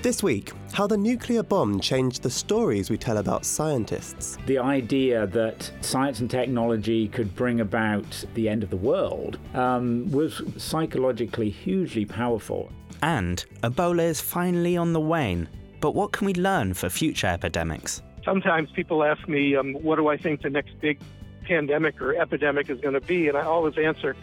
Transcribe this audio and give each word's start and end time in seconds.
This 0.00 0.22
week, 0.22 0.52
how 0.72 0.86
the 0.86 0.96
nuclear 0.96 1.42
bomb 1.42 1.80
changed 1.80 2.22
the 2.22 2.30
stories 2.30 2.88
we 2.88 2.96
tell 2.96 3.16
about 3.18 3.44
scientists. 3.44 4.38
The 4.46 4.58
idea 4.58 5.26
that 5.26 5.72
science 5.80 6.20
and 6.20 6.30
technology 6.30 7.08
could 7.08 7.34
bring 7.34 7.60
about 7.60 8.24
the 8.34 8.48
end 8.48 8.62
of 8.62 8.70
the 8.70 8.76
world 8.76 9.40
um, 9.54 10.08
was 10.12 10.40
psychologically 10.56 11.50
hugely 11.50 12.04
powerful. 12.04 12.70
And 13.02 13.44
Ebola 13.64 14.04
is 14.04 14.20
finally 14.20 14.76
on 14.76 14.92
the 14.92 15.00
wane. 15.00 15.48
But 15.80 15.96
what 15.96 16.12
can 16.12 16.26
we 16.26 16.34
learn 16.34 16.74
for 16.74 16.88
future 16.88 17.26
epidemics? 17.26 18.00
Sometimes 18.24 18.70
people 18.70 19.02
ask 19.02 19.26
me, 19.26 19.56
um, 19.56 19.74
what 19.74 19.96
do 19.96 20.06
I 20.06 20.16
think 20.16 20.42
the 20.42 20.50
next 20.50 20.80
big 20.80 21.00
pandemic 21.42 22.00
or 22.00 22.14
epidemic 22.14 22.70
is 22.70 22.80
going 22.80 22.94
to 22.94 23.00
be? 23.00 23.26
And 23.26 23.36
I 23.36 23.42
always 23.42 23.76
answer, 23.76 24.14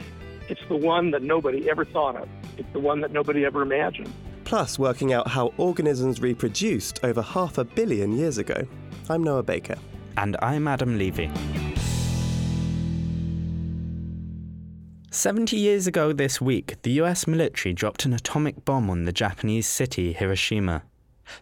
it's 0.47 0.65
the 0.69 0.77
one 0.77 1.11
that 1.11 1.21
nobody 1.21 1.69
ever 1.69 1.83
thought 1.83 2.15
of. 2.15 2.29
It's 2.57 2.71
the 2.71 2.79
one 2.79 3.01
that 3.01 3.11
nobody 3.11 3.43
ever 3.43 3.61
imagined 3.61 4.13
plus 4.45 4.79
working 4.79 5.11
out 5.11 5.27
how 5.27 5.47
organisms 5.57 6.21
reproduced 6.21 7.03
over 7.03 7.21
half 7.21 7.57
a 7.57 7.63
billion 7.65 8.15
years 8.15 8.37
ago. 8.37 8.65
I'm 9.09 9.23
Noah 9.23 9.43
Baker. 9.43 9.75
And 10.17 10.37
I'm 10.41 10.67
Adam 10.67 10.97
Levy. 10.97 11.29
70 15.11 15.57
years 15.57 15.87
ago 15.87 16.13
this 16.13 16.39
week, 16.39 16.75
the 16.83 16.91
US 17.01 17.25
military 17.25 17.73
dropped 17.73 18.05
an 18.05 18.13
atomic 18.13 18.63
bomb 18.65 18.89
on 18.89 19.05
the 19.05 19.11
Japanese 19.11 19.67
city 19.67 20.13
Hiroshima. 20.13 20.83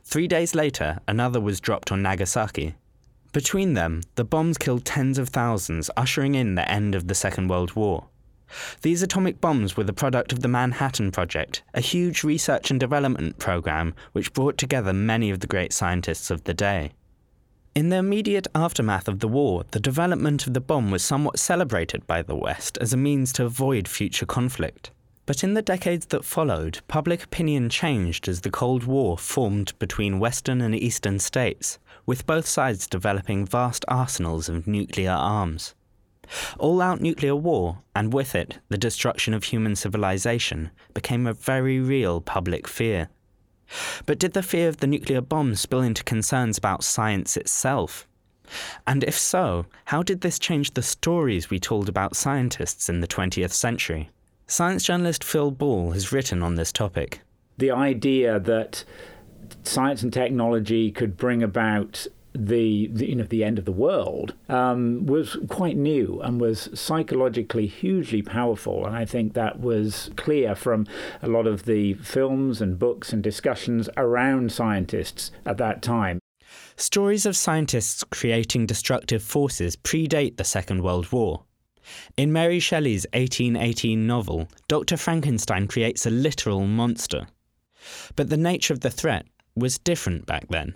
Three 0.03 0.27
days 0.27 0.55
later, 0.55 0.99
another 1.07 1.41
was 1.41 1.59
dropped 1.59 1.91
on 1.91 2.01
Nagasaki. 2.01 2.75
Between 3.33 3.73
them, 3.73 4.03
the 4.15 4.23
bombs 4.23 4.57
killed 4.57 4.85
tens 4.85 5.17
of 5.17 5.29
thousands, 5.29 5.89
ushering 5.97 6.35
in 6.35 6.55
the 6.55 6.69
end 6.69 6.93
of 6.95 7.07
the 7.07 7.15
Second 7.15 7.49
World 7.49 7.75
War. 7.75 8.05
These 8.81 9.01
atomic 9.01 9.41
bombs 9.41 9.75
were 9.75 9.83
the 9.83 9.93
product 9.93 10.31
of 10.31 10.41
the 10.41 10.47
Manhattan 10.47 11.11
Project, 11.11 11.63
a 11.73 11.81
huge 11.81 12.23
research 12.23 12.71
and 12.71 12.79
development 12.79 13.39
program 13.39 13.93
which 14.11 14.33
brought 14.33 14.57
together 14.57 14.93
many 14.93 15.29
of 15.29 15.39
the 15.39 15.47
great 15.47 15.73
scientists 15.73 16.29
of 16.29 16.43
the 16.43 16.53
day. 16.53 16.91
In 17.75 17.89
the 17.89 17.97
immediate 17.97 18.47
aftermath 18.53 19.07
of 19.07 19.19
the 19.19 19.27
war, 19.27 19.63
the 19.71 19.79
development 19.79 20.45
of 20.45 20.53
the 20.53 20.61
bomb 20.61 20.91
was 20.91 21.03
somewhat 21.03 21.39
celebrated 21.39 22.05
by 22.05 22.21
the 22.21 22.35
West 22.35 22.77
as 22.79 22.93
a 22.93 22.97
means 22.97 23.33
to 23.33 23.45
avoid 23.45 23.87
future 23.87 24.27
conflict. 24.27 24.91
But 25.25 25.43
in 25.43 25.53
the 25.53 25.61
decades 25.61 26.07
that 26.07 26.25
followed, 26.25 26.81
public 26.87 27.23
opinion 27.23 27.69
changed 27.69 28.27
as 28.27 28.41
the 28.41 28.51
Cold 28.51 28.83
War 28.83 29.17
formed 29.17 29.73
between 29.79 30.19
Western 30.19 30.61
and 30.61 30.75
Eastern 30.75 31.17
states, 31.17 31.79
with 32.05 32.27
both 32.27 32.45
sides 32.45 32.85
developing 32.85 33.45
vast 33.45 33.85
arsenals 33.87 34.49
of 34.49 34.67
nuclear 34.67 35.11
arms. 35.11 35.73
All 36.57 36.81
out 36.81 37.01
nuclear 37.01 37.35
war, 37.35 37.79
and 37.95 38.13
with 38.13 38.35
it, 38.35 38.59
the 38.69 38.77
destruction 38.77 39.33
of 39.33 39.45
human 39.45 39.75
civilization, 39.75 40.71
became 40.93 41.27
a 41.27 41.33
very 41.33 41.79
real 41.79 42.21
public 42.21 42.67
fear. 42.67 43.09
But 44.05 44.19
did 44.19 44.33
the 44.33 44.43
fear 44.43 44.69
of 44.69 44.77
the 44.77 44.87
nuclear 44.87 45.21
bomb 45.21 45.55
spill 45.55 45.81
into 45.81 46.03
concerns 46.03 46.57
about 46.57 46.83
science 46.83 47.37
itself? 47.37 48.07
And 48.85 49.03
if 49.03 49.17
so, 49.17 49.65
how 49.85 50.03
did 50.03 50.21
this 50.21 50.37
change 50.37 50.73
the 50.73 50.83
stories 50.83 51.49
we 51.49 51.59
told 51.59 51.89
about 51.89 52.15
scientists 52.15 52.89
in 52.89 52.99
the 52.99 53.07
20th 53.07 53.53
century? 53.53 54.09
Science 54.47 54.83
journalist 54.83 55.23
Phil 55.23 55.51
Ball 55.51 55.91
has 55.91 56.11
written 56.11 56.43
on 56.43 56.55
this 56.55 56.71
topic. 56.71 57.21
The 57.57 57.71
idea 57.71 58.39
that 58.39 58.83
science 59.63 60.03
and 60.03 60.11
technology 60.11 60.91
could 60.91 61.17
bring 61.17 61.41
about 61.41 62.07
the, 62.35 62.87
the, 62.87 63.09
you 63.09 63.15
know 63.15 63.23
the 63.23 63.43
end 63.43 63.59
of 63.59 63.65
the 63.65 63.71
world 63.71 64.33
um, 64.49 65.05
was 65.05 65.37
quite 65.49 65.77
new 65.77 66.19
and 66.23 66.41
was 66.41 66.69
psychologically 66.73 67.67
hugely 67.67 68.21
powerful, 68.21 68.85
and 68.85 68.95
I 68.95 69.05
think 69.05 69.33
that 69.33 69.59
was 69.59 70.11
clear 70.15 70.55
from 70.55 70.87
a 71.21 71.27
lot 71.27 71.47
of 71.47 71.65
the 71.65 71.93
films 71.95 72.61
and 72.61 72.79
books 72.79 73.13
and 73.13 73.21
discussions 73.21 73.89
around 73.97 74.51
scientists 74.51 75.31
at 75.45 75.57
that 75.57 75.81
time. 75.81 76.19
Stories 76.75 77.25
of 77.25 77.37
scientists 77.37 78.03
creating 78.11 78.65
destructive 78.65 79.23
forces 79.23 79.75
predate 79.75 80.37
the 80.37 80.43
Second 80.43 80.83
World 80.83 81.11
War. 81.11 81.43
In 82.17 82.31
Mary 82.31 82.59
Shelley's 82.59 83.05
1818 83.13 84.07
novel, 84.07 84.47
Dr. 84.67 84.97
Frankenstein 84.97 85.67
creates 85.67 86.05
a 86.05 86.09
literal 86.09 86.65
monster. 86.65 87.27
But 88.15 88.29
the 88.29 88.37
nature 88.37 88.73
of 88.73 88.79
the 88.79 88.89
threat 88.89 89.25
was 89.55 89.77
different 89.77 90.25
back 90.25 90.47
then 90.49 90.75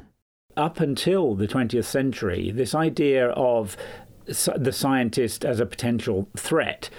up 0.57 0.79
until 0.79 1.35
the 1.35 1.47
20th 1.47 1.85
century, 1.85 2.51
this 2.51 2.75
idea 2.75 3.29
of 3.29 3.78
the 4.25 4.73
scientist 4.73 5.45
as 5.45 5.59
a 5.59 5.66
potential 5.66 6.28
threat 6.35 6.90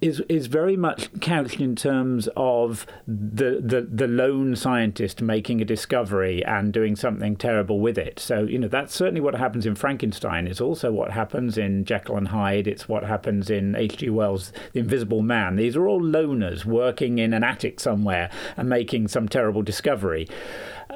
is 0.00 0.20
is 0.28 0.46
very 0.46 0.76
much 0.76 1.08
couched 1.20 1.60
in 1.60 1.76
terms 1.76 2.28
of 2.36 2.86
the, 3.06 3.60
the 3.62 3.82
the 3.82 4.08
lone 4.08 4.56
scientist 4.56 5.20
making 5.20 5.60
a 5.60 5.64
discovery 5.64 6.44
and 6.44 6.72
doing 6.72 6.96
something 6.96 7.36
terrible 7.36 7.80
with 7.80 7.98
it. 7.98 8.18
So 8.18 8.42
you 8.42 8.58
know 8.58 8.68
that's 8.68 8.94
certainly 8.94 9.20
what 9.20 9.34
happens 9.34 9.66
in 9.66 9.74
Frankenstein. 9.74 10.46
It's 10.46 10.60
also 10.60 10.90
what 10.90 11.10
happens 11.10 11.58
in 11.58 11.84
Jekyll 11.84 12.16
and 12.16 12.28
Hyde. 12.28 12.66
It's 12.66 12.88
what 12.88 13.04
happens 13.04 13.50
in 13.50 13.76
H.G. 13.76 14.08
Wells' 14.10 14.52
The 14.72 14.80
Invisible 14.80 15.22
Man. 15.22 15.56
These 15.56 15.76
are 15.76 15.86
all 15.86 16.00
loners 16.00 16.64
working 16.64 17.18
in 17.18 17.34
an 17.34 17.44
attic 17.44 17.80
somewhere 17.80 18.30
and 18.56 18.68
making 18.68 19.08
some 19.08 19.28
terrible 19.28 19.62
discovery. 19.62 20.26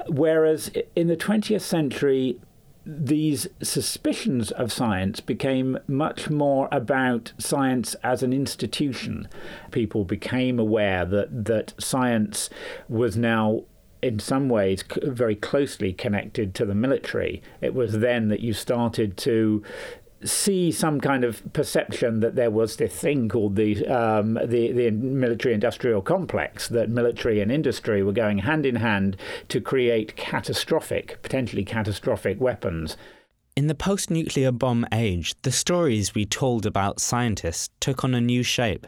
Whereas 0.08 0.70
in 0.96 1.06
the 1.06 1.16
20th 1.16 1.60
century, 1.60 2.38
these 2.86 3.46
suspicions 3.62 4.50
of 4.50 4.72
science 4.72 5.20
became 5.20 5.78
much 5.86 6.28
more 6.28 6.68
about 6.70 7.32
science 7.38 7.94
as 8.02 8.22
an 8.22 8.32
institution. 8.32 9.28
People 9.70 10.04
became 10.04 10.58
aware 10.58 11.04
that, 11.04 11.44
that 11.46 11.72
science 11.78 12.50
was 12.88 13.16
now 13.16 13.64
in 14.02 14.18
some 14.18 14.50
ways 14.50 14.84
very 15.02 15.34
closely 15.34 15.92
connected 15.92 16.54
to 16.54 16.66
the 16.66 16.74
military. 16.74 17.42
It 17.62 17.72
was 17.72 18.00
then 18.00 18.28
that 18.28 18.40
you 18.40 18.52
started 18.52 19.16
to 19.18 19.62
see 20.24 20.72
some 20.72 21.00
kind 21.00 21.24
of 21.24 21.42
perception 21.52 22.20
that 22.20 22.34
there 22.34 22.50
was 22.50 22.76
this 22.76 22.94
thing 22.94 23.28
called 23.28 23.56
the 23.56 23.86
um, 23.86 24.34
the, 24.34 24.72
the 24.72 24.90
military 24.90 25.54
industrial 25.54 26.02
complex 26.02 26.68
that 26.68 26.88
military 26.88 27.40
and 27.40 27.52
industry 27.52 28.02
were 28.02 28.12
going 28.12 28.38
hand 28.38 28.66
in 28.66 28.76
hand 28.76 29.16
to 29.48 29.60
create 29.60 30.16
catastrophic, 30.16 31.18
potentially 31.22 31.64
catastrophic 31.64 32.40
weapons. 32.40 32.96
In 33.56 33.68
the 33.68 33.74
post 33.74 34.10
nuclear 34.10 34.50
bomb 34.50 34.84
age, 34.92 35.34
the 35.42 35.52
stories 35.52 36.14
we 36.14 36.26
told 36.26 36.66
about 36.66 37.00
scientists 37.00 37.70
took 37.78 38.02
on 38.02 38.14
a 38.14 38.20
new 38.20 38.42
shape. 38.42 38.86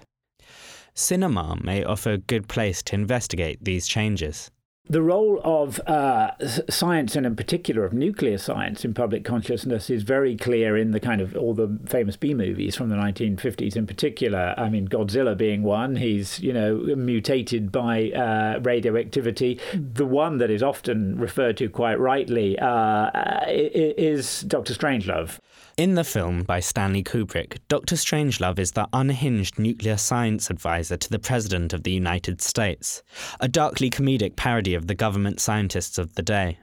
Cinema 0.95 1.57
may 1.63 1.85
offer 1.85 2.13
a 2.13 2.19
good 2.19 2.49
place 2.49 2.83
to 2.85 2.95
investigate 2.95 3.59
these 3.63 3.87
changes. 3.87 4.51
The 4.89 5.03
role 5.03 5.41
of 5.43 5.81
uh, 5.81 6.31
science, 6.71 7.17
and 7.17 7.27
in 7.27 7.35
particular 7.35 7.85
of 7.85 7.93
nuclear 7.93 8.39
science, 8.39 8.85
in 8.85 8.95
public 8.95 9.25
consciousness 9.25 9.91
is 9.91 10.05
very 10.05 10.37
clear 10.37 10.77
in 10.77 10.93
the 10.93 11.01
kind 11.01 11.21
of 11.21 11.37
all 11.37 11.55
the 11.55 11.77
famous 11.87 12.17
B 12.17 12.35
movies 12.35 12.77
from 12.77 12.91
the 12.91 12.95
1950s. 12.95 13.75
In 13.75 13.89
particular, 13.89 14.55
I 14.57 14.69
mean 14.69 14.87
Godzilla 14.87 15.37
being 15.37 15.65
one. 15.65 15.97
He's 15.97 16.39
you 16.39 16.53
know 16.53 16.77
mutated 16.97 17.73
by 17.73 18.11
uh, 18.13 18.61
radioactivity. 18.61 19.59
The 19.75 20.07
one 20.07 20.39
that 20.39 20.51
is 20.51 20.63
often 20.63 21.19
referred 21.19 21.57
to 21.57 21.69
quite 21.69 21.99
rightly 21.99 22.57
uh, 22.57 23.11
is 23.49 24.43
Doctor 24.43 24.73
Strangelove. 24.73 25.41
In 25.77 25.95
the 25.95 26.05
film 26.05 26.43
by 26.45 26.61
Stanley 26.61 27.03
Kubrick, 27.03 27.59
Dr. 27.69 27.97
Strangelove 27.97 28.59
is 28.59 28.73
the 28.73 28.89
unhinged 28.95 29.59
nuclear 29.59 29.99
science 29.99 30.49
advisor 30.49 30.97
to 30.97 31.11
the 31.11 31.19
President 31.19 31.75
of 31.75 31.83
the 31.83 31.91
United 31.91 32.41
States, 32.41 33.03
a 33.41 33.47
darkly 33.47 33.91
comedic 33.91 34.37
parody 34.37 34.73
of 34.73 34.87
the 34.87 34.95
government 34.95 35.39
scientists 35.39 35.99
of 35.99 36.15
the 36.15 36.23
day. 36.23 36.59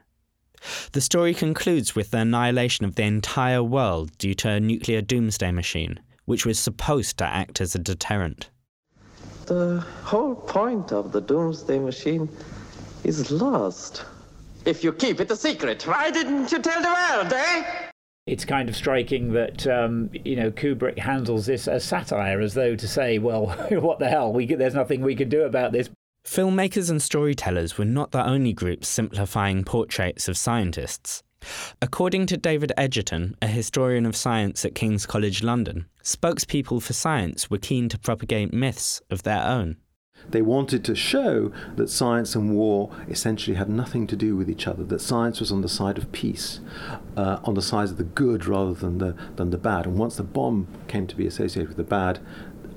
The 0.94 1.01
story 1.01 1.35
concludes 1.35 1.94
with 1.94 2.09
the 2.09 2.18
annihilation 2.18 2.85
of 2.85 2.96
the 2.96 3.03
entire 3.03 3.62
world 3.62 4.18
due 4.18 4.34
to 4.34 4.50
a 4.50 4.59
nuclear 4.59 5.03
doomsday 5.03 5.51
machine, 5.51 6.00
which 6.25 6.44
was 6.44 6.57
supposed 6.57 7.19
to 7.19 7.25
act 7.25 7.62
as 7.62 7.75
a 7.75 7.80
deterrent. 7.80 8.50
The 9.45 9.85
whole 10.06 10.34
point 10.34 10.91
of 10.91 11.12
the 11.12 11.22
doomsday 11.22 11.78
machine 11.78 12.30
is 13.04 13.30
lost. 13.30 14.06
If 14.65 14.83
you 14.83 14.92
keep 14.92 15.19
it 15.19 15.30
a 15.30 15.36
secret, 15.36 15.86
why 15.86 16.10
didn't 16.10 16.51
you 16.51 16.57
tell 16.57 16.81
the 16.81 16.88
world, 16.88 17.31
eh? 17.31 17.92
It's 18.25 18.46
kind 18.46 18.70
of 18.70 18.75
striking 18.75 19.34
that 19.34 19.68
um, 19.68 20.10
you 20.14 20.36
know 20.36 20.50
Kubrick 20.50 20.98
handles 20.98 21.46
this 21.46 21.68
as 21.68 21.84
satire, 21.84 22.40
as 22.40 22.54
though 22.54 22.75
to 22.75 22.88
say, 22.88 23.20
"Well, 23.20 23.48
what 23.70 24.00
the 24.00 24.08
hell? 24.08 24.31
We, 24.31 24.46
there's 24.46 24.75
nothing 24.75 25.02
we 25.02 25.16
can 25.16 25.30
do 25.30 25.44
about 25.44 25.72
this." 25.72 25.90
Filmmakers 26.25 26.90
and 26.90 27.02
storytellers 27.02 27.78
were 27.78 27.84
not 27.84 28.12
the 28.12 28.25
only 28.25 28.54
groups 28.54 28.88
simplifying 28.88 29.66
portraits 29.66 30.30
of 30.30 30.38
scientists. 30.38 31.22
According 31.81 32.28
to 32.28 32.38
David 32.38 32.72
Edgerton, 32.78 33.36
a 33.42 33.48
historian 33.48 34.06
of 34.06 34.16
science 34.16 34.64
at 34.64 34.75
King's 34.75 35.06
College 35.06 35.44
London, 35.44 35.88
spokespeople 36.02 36.81
for 36.81 36.94
science 36.94 37.50
were 37.50 37.58
keen 37.58 37.90
to 37.90 38.00
propagate 38.00 38.54
myths 38.54 39.02
of 39.10 39.24
their 39.24 39.44
own. 39.44 39.75
They 40.30 40.42
wanted 40.42 40.84
to 40.86 40.96
show 40.96 41.52
that 41.75 41.90
science 41.90 42.36
and 42.36 42.56
war 42.56 42.90
essentially 43.08 43.56
had 43.56 43.70
nothing 43.70 44.08
to 44.08 44.16
do 44.16 44.36
with 44.36 44.50
each 44.50 44.68
other, 44.68 44.84
that 44.84 45.02
science 45.02 45.40
was 45.40 45.52
on 45.52 45.62
the 45.62 45.70
side 45.70 45.98
of 45.98 46.12
peace, 46.12 46.60
uh, 47.18 47.40
on 47.44 47.54
the 47.54 47.62
side 47.62 47.90
of 47.90 47.98
the 47.98 48.04
good 48.04 48.46
rather 48.46 48.74
than 48.74 48.98
the, 48.98 49.16
than 49.36 49.50
the 49.50 49.58
bad. 49.58 49.86
And 49.86 49.98
once 49.98 50.16
the 50.16 50.24
bomb 50.24 50.68
came 50.88 51.08
to 51.08 51.16
be 51.16 51.28
associated 51.28 51.68
with 51.68 51.78
the 51.78 51.84
bad, 51.84 52.20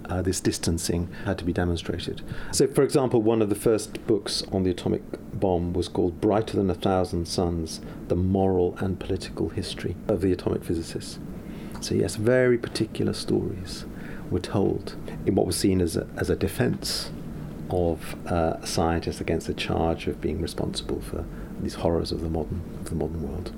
uh, 0.08 0.22
this 0.22 0.40
distancing 0.40 1.08
had 1.24 1.38
to 1.38 1.44
be 1.44 1.52
demonstrated. 1.52 2.22
So, 2.52 2.66
for 2.66 2.82
example, 2.82 3.22
one 3.22 3.42
of 3.42 3.48
the 3.48 3.56
first 3.56 4.06
books 4.06 4.44
on 4.52 4.62
the 4.62 4.70
atomic 4.70 5.02
bomb 5.38 5.72
was 5.72 5.88
called 5.88 6.20
Brighter 6.20 6.56
Than 6.56 6.70
a 6.70 6.74
Thousand 6.74 7.26
Suns 7.26 7.80
The 8.08 8.16
Moral 8.16 8.76
and 8.78 9.00
Political 9.00 9.50
History 9.50 9.96
of 10.08 10.20
the 10.20 10.32
Atomic 10.32 10.64
Physicists. 10.64 11.18
So, 11.80 11.94
yes, 11.94 12.16
very 12.16 12.56
particular 12.56 13.12
stories 13.12 13.84
were 14.30 14.40
told 14.40 14.96
in 15.24 15.34
what 15.34 15.46
was 15.46 15.56
seen 15.56 15.80
as 15.80 15.96
a, 15.96 16.06
as 16.16 16.30
a 16.30 16.36
defense 16.36 17.10
of 17.70 18.14
uh, 18.26 18.64
scientists 18.64 19.20
against 19.20 19.46
the 19.46 19.54
charge 19.54 20.06
of 20.06 20.20
being 20.20 20.40
responsible 20.40 21.00
for 21.00 21.24
these 21.60 21.74
horrors 21.74 22.12
of 22.12 22.20
the 22.20 22.28
modern, 22.28 22.62
of 22.80 22.90
the 22.90 22.94
modern 22.94 23.22
world. 23.22 23.52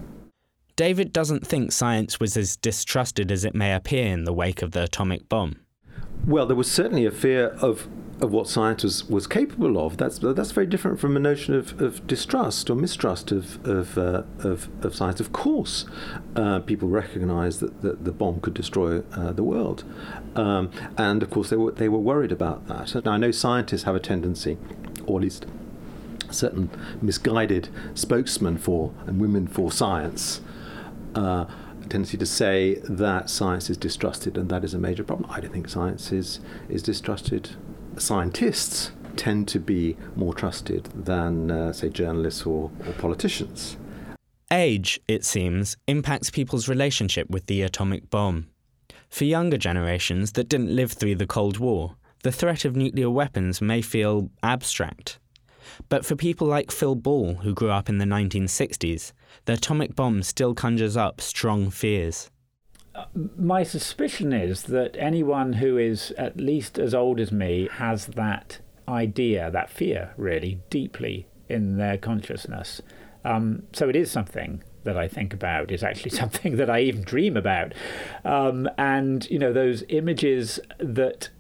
David 0.77 1.13
doesn't 1.13 1.47
think 1.47 1.73
science 1.73 2.21
was 2.21 2.37
as 2.37 2.57
distrusted 2.57 3.33
as 3.33 3.45
it 3.45 3.55
may 3.55 3.75
appear 3.75 4.07
in 4.07 4.25
the 4.25 4.33
wake 4.33 4.63
of 4.63 4.71
the 4.71 4.85
atomic 4.85 5.29
bomb. 5.29 5.57
Well, 6.27 6.47
there 6.47 6.57
was 6.57 6.71
certainly 6.71 7.07
a 7.07 7.11
fear 7.11 7.49
of, 7.63 7.89
of 8.21 8.33
what 8.33 8.49
science 8.49 8.83
was, 8.83 9.05
was 9.09 9.27
capable 9.27 9.85
of. 9.85 9.97
That's, 9.97 10.19
that's 10.19 10.51
very 10.51 10.67
different 10.67 11.01
from 11.01 11.17
a 11.17 11.21
notion 11.21 11.55
of, 11.55 11.81
of 11.81 12.07
distrust 12.07 12.69
or 12.69 12.75
mistrust 12.75 13.33
of, 13.33 13.65
of, 13.67 13.97
uh, 13.97 14.25
of, 14.41 14.69
of, 14.85 14.95
science. 14.95 15.21
Of 15.21 15.33
course, 15.33 15.87
uh, 16.37 16.61
people 16.61 16.89
recognized 16.89 17.61
that, 17.61 17.81
that 17.83 18.05
the 18.05 18.13
bomb 18.13 18.41
could 18.41 18.55
destroy 18.55 19.01
uh, 19.13 19.33
the 19.33 19.43
world. 19.43 19.85
Um, 20.37 20.71
and 20.97 21.23
of 21.23 21.31
course, 21.31 21.51
they 21.51 21.57
were, 21.57 21.73
they 21.73 21.89
were 21.89 21.99
worried 21.99 22.33
about 22.33 22.67
that. 22.69 23.05
Now, 23.05 23.13
I 23.13 23.17
know 23.17 23.31
scientists 23.31 23.85
have 23.85 23.95
a 23.95 24.01
tendency, 24.01 24.59
or 25.07 25.19
at 25.19 25.23
least 25.23 25.47
certain 26.31 26.71
misguided 27.01 27.69
spokesmen 27.95 28.59
for 28.59 28.93
and 29.07 29.21
women 29.21 29.47
for 29.47 29.73
science. 29.73 30.41
Tendency 31.89 32.19
to 32.19 32.27
say 32.27 32.75
that 32.85 33.31
science 33.31 33.71
is 33.71 33.77
distrusted, 33.77 34.37
and 34.37 34.51
that 34.51 34.65
is 34.65 34.75
a 34.75 34.79
major 34.79 35.05
problem. 35.05 35.31
I 35.31 35.41
don't 35.41 35.53
think 35.53 35.69
science 35.69 36.13
is, 36.13 36.41
is 36.69 36.83
distrusted. 36.83 37.51
Scientists 37.97 38.93
tend 39.17 39.49
to 39.49 39.59
be 39.59 39.97
more 40.15 40.35
trusted 40.35 40.85
than, 40.95 41.51
uh, 41.51 41.73
say, 41.73 41.89
journalists 41.89 42.45
or, 42.45 42.71
or 42.87 42.93
politicians. 42.95 43.77
Age, 44.51 45.01
it 45.09 45.25
seems, 45.25 45.77
impacts 45.87 46.31
people's 46.31 46.69
relationship 46.69 47.29
with 47.31 47.47
the 47.47 47.63
atomic 47.63 48.11
bomb. 48.11 48.49
For 49.09 49.25
younger 49.25 49.59
generations 49.59 50.33
that 50.33 50.49
didn't 50.49 50.75
live 50.75 50.93
through 50.93 51.17
the 51.17 51.27
Cold 51.27 51.59
War, 51.59 51.97
the 52.23 52.33
threat 52.33 52.65
of 52.65 52.77
nuclear 52.77 53.11
weapons 53.11 53.61
may 53.61 53.81
feel 53.81 54.31
abstract. 54.43 55.19
But 55.89 56.05
for 56.05 56.17
people 56.17 56.47
like 56.47 56.71
Phil 56.71 56.95
Ball, 56.95 57.35
who 57.37 57.55
grew 57.55 57.71
up 57.71 57.89
in 57.89 57.99
the 57.99 58.05
1960s, 58.05 59.13
the 59.45 59.55
atomic 59.55 59.95
bomb 59.95 60.23
still 60.23 60.55
conjures 60.55 60.97
up 60.97 61.21
strong 61.21 61.71
fears. 61.71 62.31
My 63.15 63.63
suspicion 63.63 64.33
is 64.33 64.65
that 64.65 64.97
anyone 64.99 65.55
who 65.55 65.79
is 65.79 66.11
at 66.13 66.37
least 66.37 66.79
as 66.79 66.95
old 66.95 67.21
as 67.21 67.31
me 67.31 67.69
has 67.73 68.07
that 68.07 68.59
idea, 68.89 69.51
that 69.51 69.71
fear, 69.71 70.15
really, 70.17 70.61
deeply 70.71 71.27
in 71.49 71.77
their 71.77 71.97
consciousness. 71.97 72.81
Um, 73.25 73.65
so 73.73 73.89
it 73.89 73.97
is 73.97 74.11
something 74.11 74.63
that 74.85 74.97
I 74.97 75.07
think 75.07 75.35
about 75.35 75.71
is 75.71 75.83
actually 75.83 76.11
something 76.23 76.57
that 76.57 76.71
I 76.71 76.81
even 76.81 77.03
dream 77.03 77.37
about. 77.37 77.75
Um, 78.25 78.69
and, 78.79 79.29
you 79.31 79.39
know, 79.39 79.53
those 79.53 79.85
images 79.89 80.59
that 80.79 81.31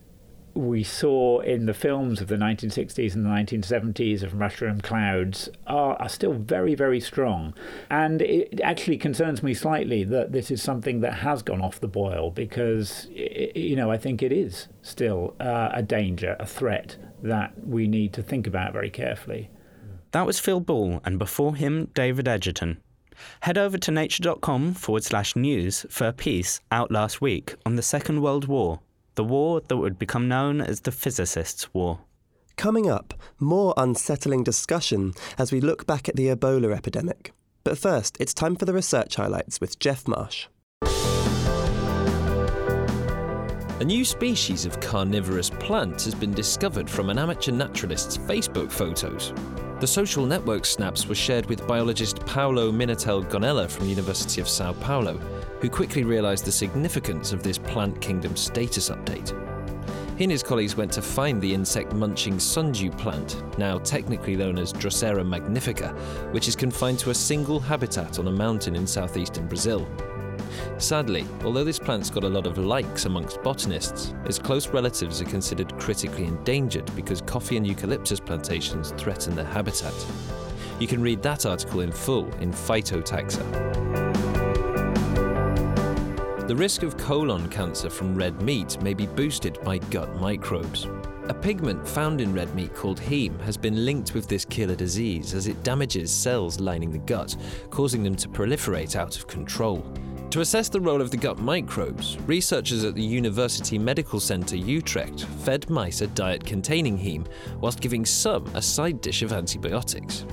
we 0.58 0.82
saw 0.82 1.38
in 1.38 1.66
the 1.66 1.72
films 1.72 2.20
of 2.20 2.26
the 2.26 2.34
1960s 2.34 3.14
and 3.14 3.24
the 3.24 3.30
1970s 3.30 4.24
of 4.24 4.34
mushroom 4.34 4.80
clouds 4.80 5.48
are, 5.68 5.94
are 6.02 6.08
still 6.08 6.32
very, 6.32 6.74
very 6.74 6.98
strong. 6.98 7.54
And 7.88 8.20
it 8.20 8.60
actually 8.64 8.98
concerns 8.98 9.40
me 9.40 9.54
slightly 9.54 10.02
that 10.02 10.32
this 10.32 10.50
is 10.50 10.60
something 10.60 11.00
that 11.00 11.14
has 11.14 11.44
gone 11.44 11.62
off 11.62 11.78
the 11.78 11.86
boil 11.86 12.32
because, 12.32 13.06
you 13.12 13.76
know, 13.76 13.92
I 13.92 13.98
think 13.98 14.20
it 14.20 14.32
is 14.32 14.66
still 14.82 15.36
uh, 15.38 15.68
a 15.72 15.82
danger, 15.82 16.34
a 16.40 16.46
threat 16.46 16.96
that 17.22 17.52
we 17.64 17.86
need 17.86 18.12
to 18.14 18.22
think 18.22 18.48
about 18.48 18.72
very 18.72 18.90
carefully. 18.90 19.50
That 20.10 20.26
was 20.26 20.40
Phil 20.40 20.58
Ball, 20.58 21.00
and 21.04 21.20
before 21.20 21.54
him, 21.54 21.88
David 21.94 22.26
Edgerton. 22.26 22.78
Head 23.40 23.58
over 23.58 23.78
to 23.78 23.90
nature.com 23.92 24.74
forward 24.74 25.04
slash 25.04 25.36
news 25.36 25.86
for 25.88 26.08
a 26.08 26.12
piece 26.12 26.60
out 26.72 26.90
last 26.90 27.20
week 27.20 27.54
on 27.64 27.76
the 27.76 27.82
Second 27.82 28.22
World 28.22 28.46
War 28.46 28.80
the 29.18 29.24
war 29.24 29.60
that 29.66 29.76
would 29.76 29.98
become 29.98 30.28
known 30.28 30.60
as 30.60 30.82
the 30.82 30.92
Physicists' 30.92 31.74
War. 31.74 31.98
Coming 32.54 32.88
up, 32.88 33.14
more 33.40 33.74
unsettling 33.76 34.44
discussion 34.44 35.12
as 35.36 35.50
we 35.50 35.60
look 35.60 35.88
back 35.88 36.08
at 36.08 36.14
the 36.14 36.28
Ebola 36.28 36.72
epidemic. 36.72 37.32
But 37.64 37.78
first, 37.78 38.16
it's 38.20 38.32
time 38.32 38.54
for 38.54 38.64
the 38.64 38.72
research 38.72 39.16
highlights 39.16 39.60
with 39.60 39.80
Geoff 39.80 40.06
Marsh. 40.06 40.46
A 43.80 43.84
new 43.84 44.04
species 44.04 44.64
of 44.64 44.78
carnivorous 44.78 45.50
plant 45.50 46.00
has 46.02 46.14
been 46.14 46.32
discovered 46.32 46.88
from 46.88 47.10
an 47.10 47.18
amateur 47.18 47.50
naturalist's 47.50 48.18
Facebook 48.18 48.70
photos. 48.70 49.34
The 49.80 49.86
social 49.88 50.26
network 50.26 50.64
snaps 50.64 51.08
were 51.08 51.16
shared 51.16 51.46
with 51.46 51.66
biologist 51.66 52.24
Paulo 52.24 52.70
Minatel 52.70 53.28
Gonella 53.28 53.68
from 53.68 53.86
the 53.86 53.90
University 53.90 54.40
of 54.40 54.48
Sao 54.48 54.74
Paulo, 54.74 55.20
who 55.60 55.68
quickly 55.68 56.04
realised 56.04 56.44
the 56.44 56.52
significance 56.52 57.32
of 57.32 57.42
this 57.42 57.58
plant 57.58 58.00
kingdom 58.00 58.36
status 58.36 58.90
update. 58.90 59.34
He 60.16 60.24
and 60.24 60.32
his 60.32 60.42
colleagues 60.42 60.76
went 60.76 60.90
to 60.92 61.02
find 61.02 61.40
the 61.40 61.54
insect 61.54 61.92
munching 61.92 62.40
sundew 62.40 62.90
plant, 62.90 63.40
now 63.56 63.78
technically 63.78 64.34
known 64.34 64.58
as 64.58 64.72
Drosera 64.72 65.24
magnifica, 65.24 65.90
which 66.32 66.48
is 66.48 66.56
confined 66.56 66.98
to 67.00 67.10
a 67.10 67.14
single 67.14 67.60
habitat 67.60 68.18
on 68.18 68.26
a 68.26 68.32
mountain 68.32 68.74
in 68.74 68.84
southeastern 68.84 69.46
Brazil. 69.46 69.88
Sadly, 70.78 71.24
although 71.44 71.62
this 71.62 71.78
plant's 71.78 72.10
got 72.10 72.24
a 72.24 72.28
lot 72.28 72.46
of 72.46 72.58
likes 72.58 73.04
amongst 73.04 73.42
botanists, 73.42 74.12
its 74.24 74.38
close 74.38 74.68
relatives 74.68 75.20
are 75.22 75.26
considered 75.26 75.76
critically 75.78 76.24
endangered 76.24 76.90
because 76.96 77.20
coffee 77.20 77.56
and 77.56 77.66
eucalyptus 77.66 78.20
plantations 78.20 78.92
threaten 78.96 79.36
their 79.36 79.44
habitat. 79.44 79.94
You 80.80 80.86
can 80.86 81.02
read 81.02 81.22
that 81.22 81.46
article 81.46 81.80
in 81.80 81.92
full 81.92 82.26
in 82.40 82.52
Phytotaxa. 82.52 83.97
The 86.48 86.56
risk 86.56 86.82
of 86.82 86.96
colon 86.96 87.46
cancer 87.50 87.90
from 87.90 88.14
red 88.14 88.40
meat 88.40 88.80
may 88.80 88.94
be 88.94 89.04
boosted 89.04 89.58
by 89.64 89.76
gut 89.76 90.18
microbes. 90.18 90.86
A 91.24 91.34
pigment 91.34 91.86
found 91.86 92.22
in 92.22 92.32
red 92.32 92.54
meat 92.54 92.74
called 92.74 92.98
heme 92.98 93.38
has 93.42 93.58
been 93.58 93.84
linked 93.84 94.14
with 94.14 94.28
this 94.28 94.46
killer 94.46 94.74
disease 94.74 95.34
as 95.34 95.46
it 95.46 95.62
damages 95.62 96.10
cells 96.10 96.58
lining 96.58 96.90
the 96.90 97.00
gut, 97.00 97.36
causing 97.68 98.02
them 98.02 98.16
to 98.16 98.30
proliferate 98.30 98.96
out 98.96 99.14
of 99.14 99.26
control. 99.26 99.84
To 100.30 100.40
assess 100.40 100.70
the 100.70 100.80
role 100.80 101.02
of 101.02 101.10
the 101.10 101.18
gut 101.18 101.38
microbes, 101.38 102.16
researchers 102.20 102.82
at 102.82 102.94
the 102.94 103.04
University 103.04 103.78
Medical 103.78 104.18
Centre 104.18 104.56
Utrecht 104.56 105.24
fed 105.44 105.68
mice 105.68 106.00
a 106.00 106.06
diet 106.06 106.46
containing 106.46 106.96
heme, 106.96 107.26
whilst 107.60 107.82
giving 107.82 108.06
some 108.06 108.46
a 108.54 108.62
side 108.62 109.02
dish 109.02 109.20
of 109.20 109.34
antibiotics. 109.34 110.24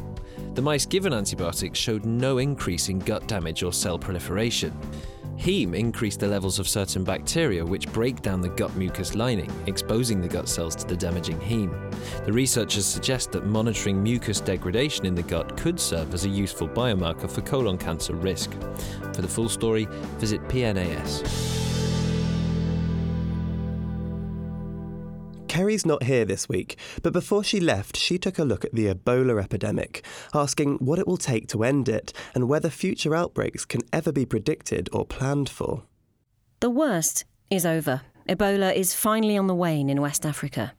The 0.54 0.62
mice 0.62 0.86
given 0.86 1.12
antibiotics 1.12 1.78
showed 1.78 2.06
no 2.06 2.38
increase 2.38 2.88
in 2.88 3.00
gut 3.00 3.28
damage 3.28 3.64
or 3.64 3.74
cell 3.74 4.00
proliferation. 4.00 4.72
Heme 5.38 5.76
increased 5.76 6.20
the 6.20 6.28
levels 6.28 6.60
of 6.60 6.68
certain 6.68 7.04
bacteria 7.04 7.64
which 7.66 7.92
break 7.92 8.22
down 8.22 8.42
the 8.42 8.50
gut 8.50 8.76
mucus 8.76 9.16
lining, 9.16 9.52
exposing 9.68 10.22
the 10.22 10.28
gut 10.28 10.48
cells 10.48 10.76
to 10.78 10.88
the 10.88 10.96
damaging 10.96 11.40
heme. 11.40 11.74
The 12.26 12.34
researchers 12.34 12.86
suggest 12.86 13.32
that 13.34 13.46
monitoring 13.46 14.02
mucus 14.02 14.40
degradation 14.40 15.06
in 15.06 15.16
the 15.16 15.24
gut 15.24 15.58
could 15.58 15.80
serve 15.80 16.14
as 16.14 16.26
a 16.26 16.30
useful 16.30 16.68
biomarker 16.68 17.30
for 17.30 17.42
colon 17.42 17.78
cancer 17.78 18.14
risk. 18.14 18.52
For 19.14 19.22
the 19.22 19.28
full 19.28 19.50
story, 19.50 19.88
visit 20.20 20.42
PNAS. 20.48 21.65
Kerri's 25.56 25.86
not 25.86 26.04
here 26.04 26.26
this 26.26 26.50
week, 26.50 26.78
but 27.02 27.14
before 27.14 27.42
she 27.42 27.62
left, 27.62 27.96
she 27.96 28.18
took 28.18 28.38
a 28.38 28.44
look 28.44 28.66
at 28.66 28.76
the 28.76 28.94
Ebola 28.94 29.42
epidemic, 29.42 30.06
asking 30.34 30.80
what 30.80 31.00
it 31.00 31.08
will 31.08 31.16
take 31.16 31.48
to 31.48 31.64
end 31.64 31.88
it 31.88 32.12
and 32.34 32.50
whether 32.50 32.70
future 32.70 33.16
outbreaks 33.16 33.64
can 33.64 33.80
ever 33.94 34.12
be 34.12 34.26
predicted 34.26 34.90
or 34.92 35.06
planned 35.06 35.48
for. 35.48 35.84
The 36.60 36.70
worst 36.70 37.24
is 37.50 37.66
over. 37.66 38.02
Ebola 38.28 38.76
is 38.76 38.94
finally 38.94 39.38
on 39.38 39.48
the 39.48 39.56
wane 39.56 39.90
in 39.90 40.02
West 40.02 40.26
Africa. 40.26 40.74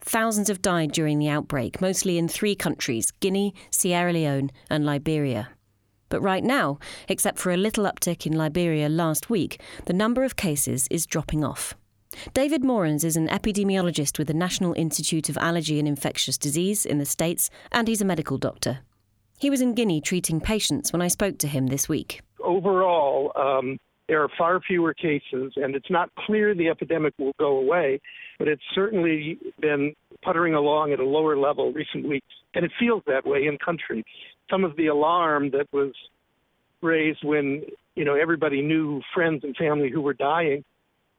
Thousands 0.00 0.46
have 0.46 0.62
died 0.62 0.92
during 0.92 1.18
the 1.18 1.28
outbreak, 1.28 1.80
mostly 1.80 2.16
in 2.16 2.28
three 2.28 2.54
countries 2.54 3.10
Guinea, 3.18 3.52
Sierra 3.72 4.12
Leone, 4.12 4.52
and 4.70 4.86
Liberia. 4.86 5.48
But 6.10 6.22
right 6.22 6.44
now, 6.44 6.78
except 7.08 7.40
for 7.40 7.50
a 7.50 7.56
little 7.56 7.86
uptick 7.86 8.24
in 8.24 8.34
Liberia 8.34 8.88
last 8.88 9.28
week, 9.28 9.60
the 9.86 9.92
number 9.92 10.22
of 10.22 10.36
cases 10.36 10.86
is 10.92 11.06
dropping 11.06 11.42
off. 11.42 11.74
David 12.34 12.62
Morens 12.62 13.04
is 13.04 13.16
an 13.16 13.28
epidemiologist 13.28 14.18
with 14.18 14.28
the 14.28 14.34
National 14.34 14.72
Institute 14.74 15.28
of 15.28 15.36
Allergy 15.38 15.78
and 15.78 15.88
Infectious 15.88 16.38
Disease 16.38 16.86
in 16.86 16.98
the 16.98 17.04
States, 17.04 17.50
and 17.70 17.88
he's 17.88 18.00
a 18.00 18.04
medical 18.04 18.38
doctor. 18.38 18.80
He 19.38 19.50
was 19.50 19.60
in 19.60 19.74
Guinea 19.74 20.00
treating 20.00 20.40
patients 20.40 20.92
when 20.92 21.02
I 21.02 21.08
spoke 21.08 21.38
to 21.38 21.48
him 21.48 21.66
this 21.66 21.88
week. 21.88 22.20
Overall, 22.42 23.32
um, 23.36 23.78
there 24.08 24.22
are 24.22 24.28
far 24.36 24.60
fewer 24.60 24.94
cases, 24.94 25.52
and 25.56 25.74
it's 25.74 25.90
not 25.90 26.14
clear 26.14 26.54
the 26.54 26.68
epidemic 26.68 27.14
will 27.18 27.34
go 27.38 27.58
away, 27.58 28.00
but 28.38 28.48
it's 28.48 28.62
certainly 28.74 29.38
been 29.60 29.94
puttering 30.22 30.54
along 30.54 30.92
at 30.92 31.00
a 31.00 31.04
lower 31.04 31.36
level 31.36 31.72
recent 31.72 32.08
weeks, 32.08 32.26
and 32.54 32.64
it 32.64 32.70
feels 32.78 33.02
that 33.06 33.26
way 33.26 33.46
in 33.46 33.58
country. 33.58 34.04
Some 34.50 34.64
of 34.64 34.76
the 34.76 34.88
alarm 34.88 35.50
that 35.52 35.66
was 35.72 35.92
raised 36.82 37.24
when 37.24 37.62
you 37.94 38.04
know 38.04 38.14
everybody 38.14 38.60
knew 38.60 39.00
friends 39.14 39.44
and 39.44 39.56
family 39.56 39.90
who 39.90 40.00
were 40.00 40.14
dying 40.14 40.64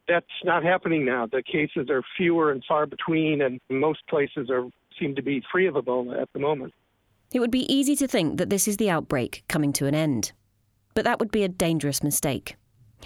That's 0.07 0.25
not 0.43 0.63
happening 0.63 1.05
now. 1.05 1.27
The 1.27 1.43
cases 1.43 1.89
are 1.89 2.03
fewer 2.17 2.51
and 2.51 2.63
far 2.67 2.85
between, 2.85 3.41
and 3.41 3.59
most 3.69 4.05
places 4.07 4.49
are 4.49 4.67
seem 4.99 5.15
to 5.15 5.21
be 5.21 5.43
free 5.51 5.67
of 5.67 5.75
Ebola 5.75 6.21
at 6.21 6.29
the 6.33 6.39
moment. 6.39 6.73
It 7.33 7.39
would 7.39 7.51
be 7.51 7.73
easy 7.73 7.95
to 7.95 8.07
think 8.07 8.37
that 8.37 8.49
this 8.49 8.67
is 8.67 8.77
the 8.77 8.89
outbreak 8.89 9.43
coming 9.47 9.73
to 9.73 9.87
an 9.87 9.95
end. 9.95 10.33
But 10.93 11.05
that 11.05 11.19
would 11.19 11.31
be 11.31 11.43
a 11.43 11.49
dangerous 11.49 12.03
mistake. 12.03 12.55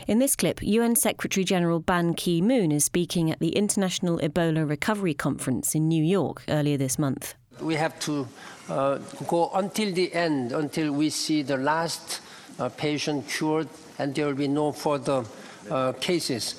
In 0.06 0.20
this 0.20 0.36
clip, 0.36 0.62
UN 0.62 0.96
Secretary 0.96 1.44
General 1.44 1.80
Ban 1.80 2.14
Ki 2.14 2.42
moon 2.42 2.72
is 2.72 2.84
speaking 2.84 3.32
at 3.32 3.40
the 3.40 3.56
International 3.56 4.20
Ebola 4.20 4.68
Recovery 4.70 5.14
Conference 5.14 5.74
in 5.74 5.88
New 5.88 6.04
York 6.04 6.44
earlier 6.50 6.78
this 6.78 7.00
month. 7.00 7.36
We 7.62 7.76
have 7.76 8.00
to 8.02 8.28
uh, 8.70 8.98
go 9.28 9.50
until 9.54 9.92
the 9.94 10.14
end, 10.14 10.52
until 10.52 10.92
we 10.92 11.10
see 11.10 11.42
the 11.42 11.58
last 11.58 12.22
uh, 12.60 12.70
patient 12.70 13.28
cured 13.28 13.70
and 13.98 14.14
there 14.14 14.28
will 14.28 14.36
be 14.36 14.48
no 14.48 14.72
further 14.72 15.24
uh, 15.70 15.94
cases. 15.94 16.56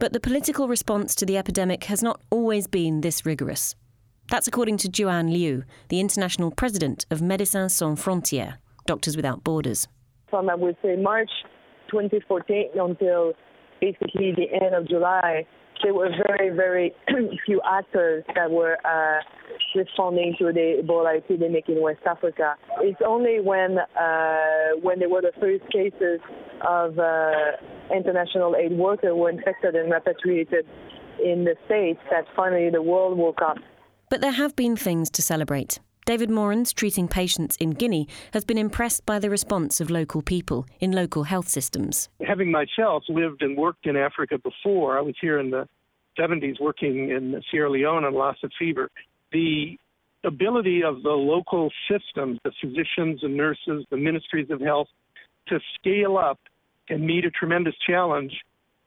But 0.00 0.12
the 0.12 0.20
political 0.20 0.68
response 0.68 1.16
to 1.16 1.26
the 1.26 1.36
epidemic 1.36 1.84
has 1.84 2.04
not 2.04 2.20
always 2.30 2.68
been 2.68 3.00
this 3.00 3.26
rigorous. 3.26 3.74
That's 4.30 4.46
according 4.46 4.76
to 4.78 4.88
Joanne 4.88 5.32
Liu, 5.32 5.64
the 5.88 5.98
international 5.98 6.52
president 6.52 7.04
of 7.10 7.18
Médecins 7.18 7.72
Sans 7.72 8.00
Frontières, 8.00 8.58
Doctors 8.86 9.16
Without 9.16 9.42
Borders. 9.42 9.88
From, 10.30 10.48
I 10.48 10.54
would 10.54 10.76
say, 10.82 10.94
March 10.94 11.30
2014 11.90 12.70
until 12.78 13.32
basically 13.80 14.32
the 14.36 14.46
end 14.62 14.72
of 14.72 14.88
July, 14.88 15.44
there 15.82 15.94
were 15.94 16.10
very, 16.26 16.50
very 16.50 16.94
few 17.46 17.60
actors 17.68 18.24
that 18.34 18.50
were 18.50 18.76
uh, 18.84 19.20
responding 19.74 20.34
to 20.38 20.46
the 20.46 20.82
Ebola 20.82 21.16
epidemic 21.16 21.68
in 21.68 21.80
West 21.80 22.00
Africa. 22.06 22.54
It's 22.80 23.00
only 23.06 23.40
when 23.40 23.78
uh, 23.78 24.80
when 24.82 24.98
there 24.98 25.08
were 25.08 25.22
the 25.22 25.32
first 25.40 25.64
cases 25.72 26.20
of 26.66 26.98
uh, 26.98 27.94
international 27.94 28.56
aid 28.56 28.72
workers 28.72 29.12
were 29.14 29.30
infected 29.30 29.74
and 29.74 29.90
repatriated 29.90 30.66
in 31.24 31.44
the 31.44 31.56
States 31.66 32.00
that 32.10 32.24
finally 32.36 32.70
the 32.70 32.82
world 32.82 33.18
woke 33.18 33.42
up. 33.42 33.56
But 34.10 34.20
there 34.20 34.32
have 34.32 34.56
been 34.56 34.76
things 34.76 35.10
to 35.10 35.22
celebrate. 35.22 35.80
David 36.08 36.30
Morens, 36.30 36.72
treating 36.72 37.06
patients 37.06 37.54
in 37.56 37.72
Guinea, 37.72 38.08
has 38.32 38.42
been 38.42 38.56
impressed 38.56 39.04
by 39.04 39.18
the 39.18 39.28
response 39.28 39.78
of 39.78 39.90
local 39.90 40.22
people 40.22 40.64
in 40.80 40.90
local 40.90 41.24
health 41.24 41.50
systems. 41.50 42.08
Having 42.26 42.50
myself 42.50 43.04
lived 43.10 43.42
and 43.42 43.58
worked 43.58 43.86
in 43.86 43.94
Africa 43.94 44.38
before, 44.38 44.96
I 44.96 45.02
was 45.02 45.16
here 45.20 45.38
in 45.38 45.50
the 45.50 45.68
70s 46.18 46.58
working 46.62 47.10
in 47.10 47.38
Sierra 47.50 47.68
Leone 47.70 48.04
on 48.04 48.14
Lassa 48.14 48.48
fever. 48.58 48.90
The 49.32 49.76
ability 50.24 50.82
of 50.82 51.02
the 51.02 51.10
local 51.10 51.70
systems, 51.90 52.38
the 52.42 52.52
physicians 52.58 53.22
and 53.22 53.36
nurses, 53.36 53.84
the 53.90 53.98
ministries 53.98 54.48
of 54.48 54.62
health, 54.62 54.88
to 55.48 55.60
scale 55.74 56.16
up 56.16 56.40
and 56.88 57.06
meet 57.06 57.26
a 57.26 57.30
tremendous 57.30 57.74
challenge 57.86 58.32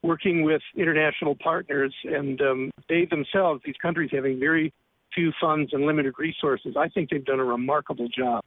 working 0.02 0.42
with 0.42 0.62
international 0.76 1.36
partners 1.36 1.94
and 2.02 2.40
um, 2.40 2.70
they 2.88 3.04
themselves, 3.04 3.62
these 3.64 3.76
countries 3.80 4.10
having 4.12 4.40
very 4.40 4.72
few 5.14 5.32
funds 5.40 5.72
and 5.72 5.86
limited 5.86 6.14
resources, 6.18 6.74
I 6.76 6.88
think 6.88 7.10
they've 7.10 7.24
done 7.24 7.40
a 7.40 7.44
remarkable 7.44 8.08
job. 8.08 8.44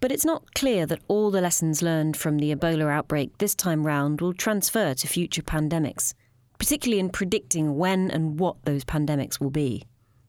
But 0.00 0.12
it's 0.12 0.24
not 0.24 0.54
clear 0.54 0.86
that 0.86 1.02
all 1.08 1.30
the 1.30 1.42
lessons 1.42 1.82
learned 1.82 2.16
from 2.16 2.38
the 2.38 2.54
Ebola 2.54 2.90
outbreak 2.90 3.36
this 3.38 3.54
time 3.54 3.86
round 3.86 4.20
will 4.20 4.32
transfer 4.32 4.94
to 4.94 5.06
future 5.06 5.42
pandemics, 5.42 6.14
particularly 6.58 7.00
in 7.00 7.10
predicting 7.10 7.76
when 7.76 8.10
and 8.10 8.40
what 8.40 8.64
those 8.64 8.84
pandemics 8.84 9.38
will 9.40 9.50
be. 9.50 9.84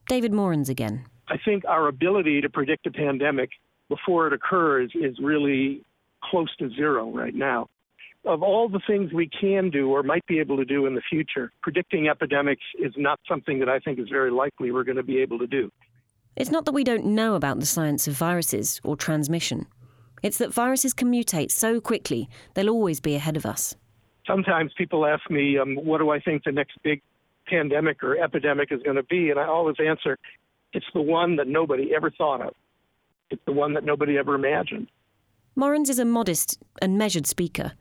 David 0.10 0.34
Morens 0.34 0.68
again. 0.68 1.06
I 1.30 1.38
think 1.38 1.64
our 1.66 1.88
ability 1.88 2.42
to 2.42 2.50
predict 2.50 2.86
a 2.86 2.92
pandemic 2.92 3.52
before 3.88 4.28
it 4.28 4.34
occurs 4.34 4.92
is 4.94 5.18
really 5.20 5.84
close 6.22 6.54
to 6.58 6.70
zero 6.70 7.10
right 7.10 7.34
now 7.34 7.70
of 8.26 8.44
all 8.44 8.70
the 8.70 8.82
things 8.86 9.12
we 9.14 9.28
can 9.28 9.70
do 9.70 9.90
or 9.90 10.04
might 10.04 10.26
be 10.28 10.40
able 10.40 10.58
to 10.58 10.66
do 10.66 10.86
in 10.86 10.96
the 10.96 11.02
future, 11.10 11.52
predicting 11.62 12.08
epidemics 12.08 12.64
is 12.80 12.94
not 12.98 13.20
something 13.28 13.60
that 13.60 13.70
I 13.70 13.80
think 13.80 14.00
is 14.00 14.10
very 14.10 14.32
likely 14.32 14.72
we're 14.72 14.84
going 14.84 14.98
to 14.98 15.04
be 15.04 15.20
able 15.20 15.40
to 15.40 15.48
do. 15.48 15.72
It's 16.36 16.52
not 16.52 16.66
that 16.66 16.72
we 16.72 16.84
don't 16.84 17.06
know 17.06 17.36
about 17.36 17.60
the 17.60 17.66
science 17.66 18.08
of 18.08 18.14
viruses 18.14 18.80
or 18.84 18.96
transmission. 18.96 19.68
It's 20.24 20.38
that 20.38 20.54
viruses 20.54 20.94
can 20.94 21.12
mutate 21.12 21.52
so 21.52 21.82
quickly, 21.82 22.30
they'll 22.54 22.70
always 22.70 23.00
be 23.00 23.16
ahead 23.16 23.38
of 23.38 23.46
us. 23.46 23.76
Sometimes 24.28 24.72
people 24.78 25.06
ask 25.06 25.30
me, 25.30 25.58
um, 25.58 25.76
what 25.76 25.98
do 25.98 26.12
I 26.12 26.20
think 26.20 26.44
the 26.44 26.52
next 26.52 26.78
big 26.84 27.02
pandemic 27.48 28.04
or 28.04 28.18
epidemic 28.18 28.72
is 28.72 28.82
going 28.84 28.98
to 28.98 29.04
be? 29.04 29.32
And 29.32 29.40
I 29.40 29.46
always 29.46 29.78
answer, 29.84 30.18
it's 30.74 30.86
the 30.94 31.02
one 31.02 31.36
that 31.38 31.48
nobody 31.48 31.94
ever 31.96 32.12
thought 32.12 32.42
of. 32.42 32.54
It's 33.32 33.42
the 33.46 33.52
one 33.52 33.74
that 33.74 33.84
nobody 33.84 34.18
ever 34.18 34.36
imagined. 34.36 34.90
Morens 35.56 35.90
is 35.90 36.00
a 36.00 36.06
modest 36.06 36.62
and 36.82 36.98
measured 36.98 37.28
speaker. 37.28 37.74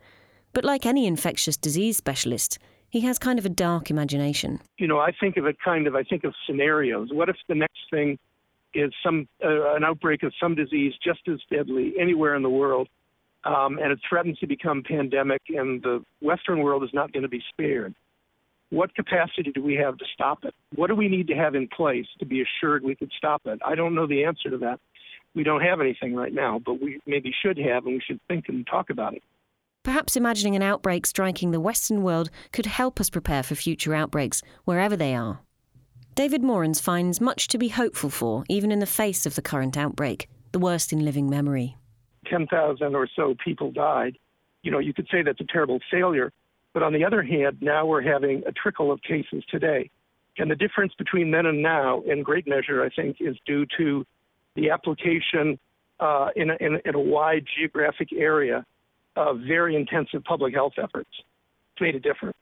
But 0.53 0.65
like 0.65 0.87
any 0.87 1.07
infectious 1.07 1.57
disease 1.57 1.97
specialist, 1.97 2.59
he 2.89 3.01
has 3.03 3.19
kind 3.19 3.39
of 3.39 3.47
a 3.47 3.51
dark 3.51 3.91
imagination. 3.91 4.61
You 4.79 4.89
know, 4.89 4.99
I 4.99 5.13
think 5.13 5.37
of 5.37 5.47
it 5.47 5.57
kind 5.65 5.87
of, 5.87 5.95
I 5.95 6.03
think 6.03 6.25
of 6.25 6.35
scenarios. 6.47 7.09
What 7.13 7.29
if 7.29 7.37
the 7.49 7.55
next 7.55 7.79
thing 7.91 8.19
is 8.75 8.93
some 9.05 9.29
uh, 9.45 9.75
an 9.75 9.85
outbreak 9.85 10.23
of 10.23 10.33
some 10.41 10.55
disease 10.55 10.95
just 11.03 11.21
as 11.29 11.39
deadly 11.51 11.95
anywhere 11.99 12.35
in 12.35 12.43
the 12.43 12.51
world, 12.51 12.89
um, 13.45 13.79
and 13.79 13.93
it 13.93 13.99
threatens 14.09 14.39
to 14.39 14.47
become 14.47 14.83
pandemic, 14.83 15.43
and 15.49 15.83
the 15.83 16.05
Western 16.21 16.61
world 16.61 16.83
is 16.85 16.91
not 16.93 17.13
going 17.13 17.23
to 17.23 17.29
be 17.29 17.43
spared? 17.51 17.95
What 18.71 18.95
capacity 18.95 19.51
do 19.53 19.63
we 19.63 19.75
have 19.75 19.97
to 19.99 20.05
stop 20.15 20.45
it? 20.45 20.55
What 20.77 20.89
do 20.89 20.95
we 20.95 21.09
need 21.09 21.27
to 21.29 21.35
have 21.35 21.55
in 21.55 21.67
place 21.69 22.07
to 22.21 22.27
be 22.27 22.43
assured 22.43 22.85
we 22.85 22.95
could 22.95 23.11
stop 23.17 23.43
it? 23.47 23.61
I 23.65 23.75
don't 23.75 23.95
know 23.95 24.07
the 24.07 24.25
answer 24.25 24.51
to 24.51 24.59
that. 24.59 24.79
We 25.35 25.43
don't 25.43 25.63
have 25.63 25.81
anything 25.81 26.15
right 26.15 26.33
now, 26.33 26.61
but 26.65 26.81
we 26.81 27.01
maybe 27.07 27.33
should 27.43 27.59
have, 27.59 27.87
and 27.87 27.95
we 27.95 28.03
should 28.05 28.21
think 28.29 28.49
and 28.49 28.67
talk 28.67 28.91
about 28.91 29.15
it. 29.15 29.23
Perhaps 29.83 30.15
imagining 30.15 30.55
an 30.55 30.63
outbreak 30.63 31.07
striking 31.07 31.53
the 31.53 31.61
Western 31.61 32.03
world 32.03 32.29
could 32.53 32.67
help 32.67 33.01
us 33.01 33.09
prepare 33.09 33.43
for 33.43 33.55
future 33.55 33.95
outbreaks, 33.95 34.43
wherever 34.65 34.95
they 34.95 35.15
are. 35.15 35.41
David 36.15 36.43
Morens 36.43 36.81
finds 36.81 37.19
much 37.19 37.49
to 37.49 37.57
be 37.57 37.69
hopeful 37.69 38.11
for, 38.11 38.45
even 38.51 38.71
in 38.71 38.81
the 38.81 38.87
face 38.87 39.25
of 39.25 39.37
the 39.37 39.43
current 39.43 39.79
outbreak, 39.79 40.29
the 40.53 40.59
worst 40.59 40.93
in 40.93 41.03
living 41.03 41.31
memory. 41.31 41.79
10,000 42.27 42.95
or 42.95 43.09
so 43.17 43.35
people 43.43 43.73
died. 43.73 44.19
You 44.63 44.71
know, 44.71 44.81
you 44.81 44.93
could 44.93 45.09
say 45.11 45.23
that's 45.23 45.41
a 45.41 45.47
terrible 45.51 45.81
failure. 45.91 46.31
But 46.75 46.83
on 46.83 46.93
the 46.93 47.05
other 47.05 47.23
hand, 47.23 47.57
now 47.63 47.87
we're 47.87 48.03
having 48.03 48.43
a 48.47 48.53
trickle 48.53 48.93
of 48.93 49.01
cases 49.03 49.43
today. 49.51 49.91
And 50.37 50.51
the 50.51 50.57
difference 50.57 50.93
between 50.99 51.31
then 51.31 51.47
and 51.47 51.63
now, 51.63 52.03
in 52.03 52.23
great 52.23 52.47
measure, 52.47 52.85
I 52.85 52.91
think, 52.91 53.17
is 53.19 53.37
due 53.47 53.65
to 53.79 54.07
the 54.57 54.71
application 54.71 55.59
uh, 56.01 56.29
in, 56.37 56.51
a, 56.51 56.57
in, 56.61 56.79
in 56.85 56.95
a 56.95 57.01
wide 57.01 57.47
geographic 57.57 58.13
area 58.13 58.67
uh, 59.17 59.35
very 59.35 59.77
intensive 59.77 60.25
public 60.25 60.55
health 60.55 60.75
efforts. 60.83 61.11
It's 61.73 61.81
made 61.81 61.95
a 61.95 62.01
difference. 62.01 62.37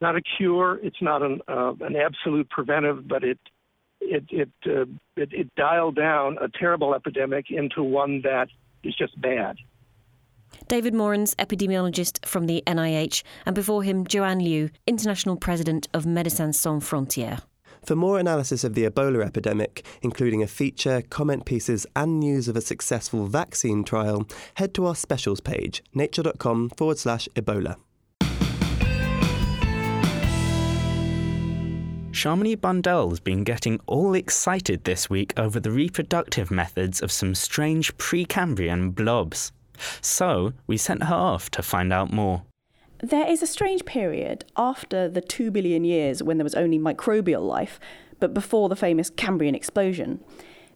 Not 0.00 0.16
a 0.16 0.22
cure. 0.36 0.78
It's 0.82 1.00
not 1.00 1.22
an, 1.22 1.40
uh, 1.48 1.72
an 1.80 1.96
absolute 1.96 2.48
preventive, 2.50 3.08
but 3.08 3.24
it 3.24 3.38
it 4.00 4.24
it, 4.30 4.50
uh, 4.66 4.82
it 5.16 5.32
it 5.32 5.54
dialed 5.54 5.96
down 5.96 6.36
a 6.40 6.48
terrible 6.48 6.94
epidemic 6.94 7.50
into 7.50 7.82
one 7.82 8.20
that 8.22 8.48
is 8.82 8.94
just 8.94 9.18
bad. 9.20 9.56
David 10.68 10.94
Morens, 10.94 11.34
epidemiologist 11.36 12.24
from 12.24 12.46
the 12.46 12.62
NIH, 12.66 13.22
and 13.44 13.54
before 13.54 13.82
him, 13.82 14.06
Joanne 14.06 14.40
Liu, 14.40 14.70
international 14.86 15.36
president 15.36 15.88
of 15.92 16.04
Médecins 16.04 16.54
Sans 16.54 16.82
Frontières. 16.82 17.42
For 17.86 17.94
more 17.94 18.18
analysis 18.18 18.64
of 18.64 18.74
the 18.74 18.82
Ebola 18.82 19.24
epidemic, 19.24 19.86
including 20.02 20.42
a 20.42 20.48
feature, 20.48 21.02
comment 21.08 21.44
pieces, 21.44 21.86
and 21.94 22.18
news 22.18 22.48
of 22.48 22.56
a 22.56 22.60
successful 22.60 23.26
vaccine 23.26 23.84
trial, 23.84 24.26
head 24.54 24.74
to 24.74 24.86
our 24.86 24.96
specials 24.96 25.40
page, 25.40 25.84
nature.com 25.94 26.70
forward 26.70 26.98
slash 26.98 27.28
Ebola. 27.36 27.76
Shamini 32.10 32.60
Bundell's 32.60 33.20
been 33.20 33.44
getting 33.44 33.78
all 33.86 34.14
excited 34.14 34.82
this 34.82 35.08
week 35.08 35.32
over 35.36 35.60
the 35.60 35.70
reproductive 35.70 36.50
methods 36.50 37.00
of 37.00 37.12
some 37.12 37.36
strange 37.36 37.96
Precambrian 37.98 38.96
blobs. 38.96 39.52
So 40.00 40.54
we 40.66 40.76
sent 40.76 41.04
her 41.04 41.14
off 41.14 41.52
to 41.52 41.62
find 41.62 41.92
out 41.92 42.12
more. 42.12 42.42
There 43.02 43.28
is 43.28 43.42
a 43.42 43.46
strange 43.46 43.84
period 43.84 44.46
after 44.56 45.06
the 45.06 45.20
2 45.20 45.50
billion 45.50 45.84
years 45.84 46.22
when 46.22 46.38
there 46.38 46.44
was 46.44 46.54
only 46.54 46.78
microbial 46.78 47.46
life, 47.46 47.78
but 48.20 48.32
before 48.32 48.70
the 48.70 48.76
famous 48.76 49.10
Cambrian 49.10 49.54
explosion. 49.54 50.20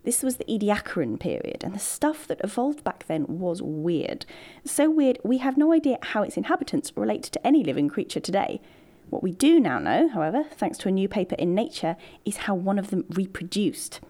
This 0.04 0.22
was 0.22 0.36
the 0.36 0.44
Ediacaran 0.44 1.18
period, 1.18 1.64
and 1.64 1.74
the 1.74 1.78
stuff 1.78 2.26
that 2.26 2.42
evolved 2.44 2.84
back 2.84 3.06
then 3.06 3.24
was 3.26 3.62
weird. 3.62 4.26
So 4.66 4.90
weird, 4.90 5.18
we 5.24 5.38
have 5.38 5.56
no 5.56 5.72
idea 5.72 5.96
how 6.02 6.22
its 6.22 6.36
inhabitants 6.36 6.92
relate 6.94 7.22
to 7.24 7.46
any 7.46 7.64
living 7.64 7.88
creature 7.88 8.20
today. 8.20 8.60
What 9.08 9.22
we 9.22 9.32
do 9.32 9.58
now 9.58 9.78
know, 9.78 10.08
however, 10.08 10.44
thanks 10.44 10.76
to 10.78 10.88
a 10.88 10.92
new 10.92 11.08
paper 11.08 11.36
in 11.36 11.54
Nature, 11.54 11.96
is 12.26 12.38
how 12.38 12.54
one 12.54 12.78
of 12.78 12.90
them 12.90 13.06
reproduced. 13.08 14.00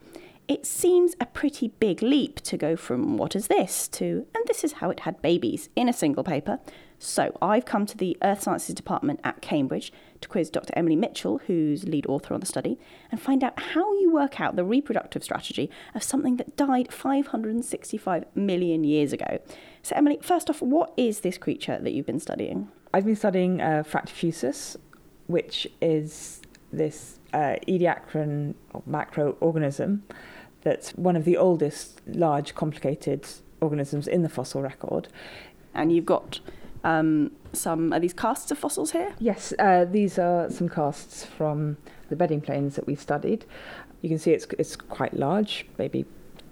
It 0.49 0.67
seems 0.67 1.15
a 1.21 1.27
pretty 1.27 1.69
big 1.69 2.03
leap 2.03 2.41
to 2.41 2.57
go 2.57 2.75
from 2.75 3.17
what 3.17 3.37
is 3.37 3.47
this 3.47 3.87
to, 3.89 4.27
and 4.35 4.45
this 4.47 4.65
is 4.65 4.75
how 4.75 4.91
it 4.91 5.01
had 5.01 5.23
babies, 5.23 5.69
in 5.77 5.89
a 5.89 5.93
single 5.93 6.25
paper, 6.25 6.59
so 7.03 7.35
I've 7.41 7.65
come 7.65 7.87
to 7.87 7.97
the 7.97 8.15
Earth 8.23 8.43
Sciences 8.43 8.75
Department 8.75 9.21
at 9.25 9.41
Cambridge 9.41 9.91
to 10.21 10.29
quiz 10.29 10.51
Dr. 10.51 10.75
Emily 10.77 10.97
Mitchell, 10.97 11.41
who's 11.47 11.85
lead 11.85 12.05
author 12.05 12.35
on 12.35 12.41
the 12.41 12.47
study, 12.47 12.79
and 13.11 13.19
find 13.19 13.43
out 13.43 13.59
how 13.59 13.95
you 13.95 14.13
work 14.13 14.39
out 14.39 14.55
the 14.55 14.65
reproductive 14.65 15.25
strategy 15.25 15.71
of 15.95 16.03
something 16.03 16.37
that 16.37 16.59
died 16.59 16.93
565 16.93 18.27
million 18.35 18.85
years 18.85 19.15
ago. 19.15 19.39
So, 19.83 19.97
Emily, 19.97 20.19
first 20.21 20.51
off, 20.51 20.61
what 20.61 20.93
is 20.99 21.21
this 21.21 21.39
creature 21.39 21.79
that 21.81 21.93
you've 21.93 22.05
been 22.05 22.21
studying? 22.21 22.69
I've 22.93 23.07
been 23.07 23.17
studying 23.17 23.63
uh, 23.63 23.83
Fractofusus, 23.83 24.77
which 25.27 25.67
is 25.81 26.43
this 26.71 27.19
uh, 27.33 27.57
Ediacaran 27.67 28.55
macroorganism 28.87 30.01
that's 30.61 30.91
one 30.91 31.17
of 31.17 31.25
the 31.25 31.39
oldest 31.39 32.03
large 32.07 32.55
complicated 32.55 33.27
organisms 33.63 34.07
in 34.07 34.23
the 34.23 34.29
fossil 34.29 34.61
record. 34.61 35.09
And 35.73 35.91
you've 35.93 36.05
got 36.05 36.41
um, 36.85 37.33
some, 37.53 37.93
are 37.93 38.01
these 38.01 38.13
casts 38.13 38.51
of 38.51 38.59
fossils 38.59 38.93
here? 38.93 39.15
Yes, 39.19 39.53
uh, 39.59 39.85
these 39.85 40.19
are 40.19 40.51
some 40.51 40.69
casts 40.69 41.25
from 41.25 41.77
the 42.09 42.17
bedding 42.17 42.41
planes 42.41 42.77
that 42.77 42.87
we've 42.87 43.01
studied. 43.01 43.45
You 44.03 44.09
can 44.09 44.19
see 44.19 44.33
it's, 44.33 44.47
it's 44.59 44.77
quite 44.77 45.15
large, 45.15 45.67
maybe 45.79 46.05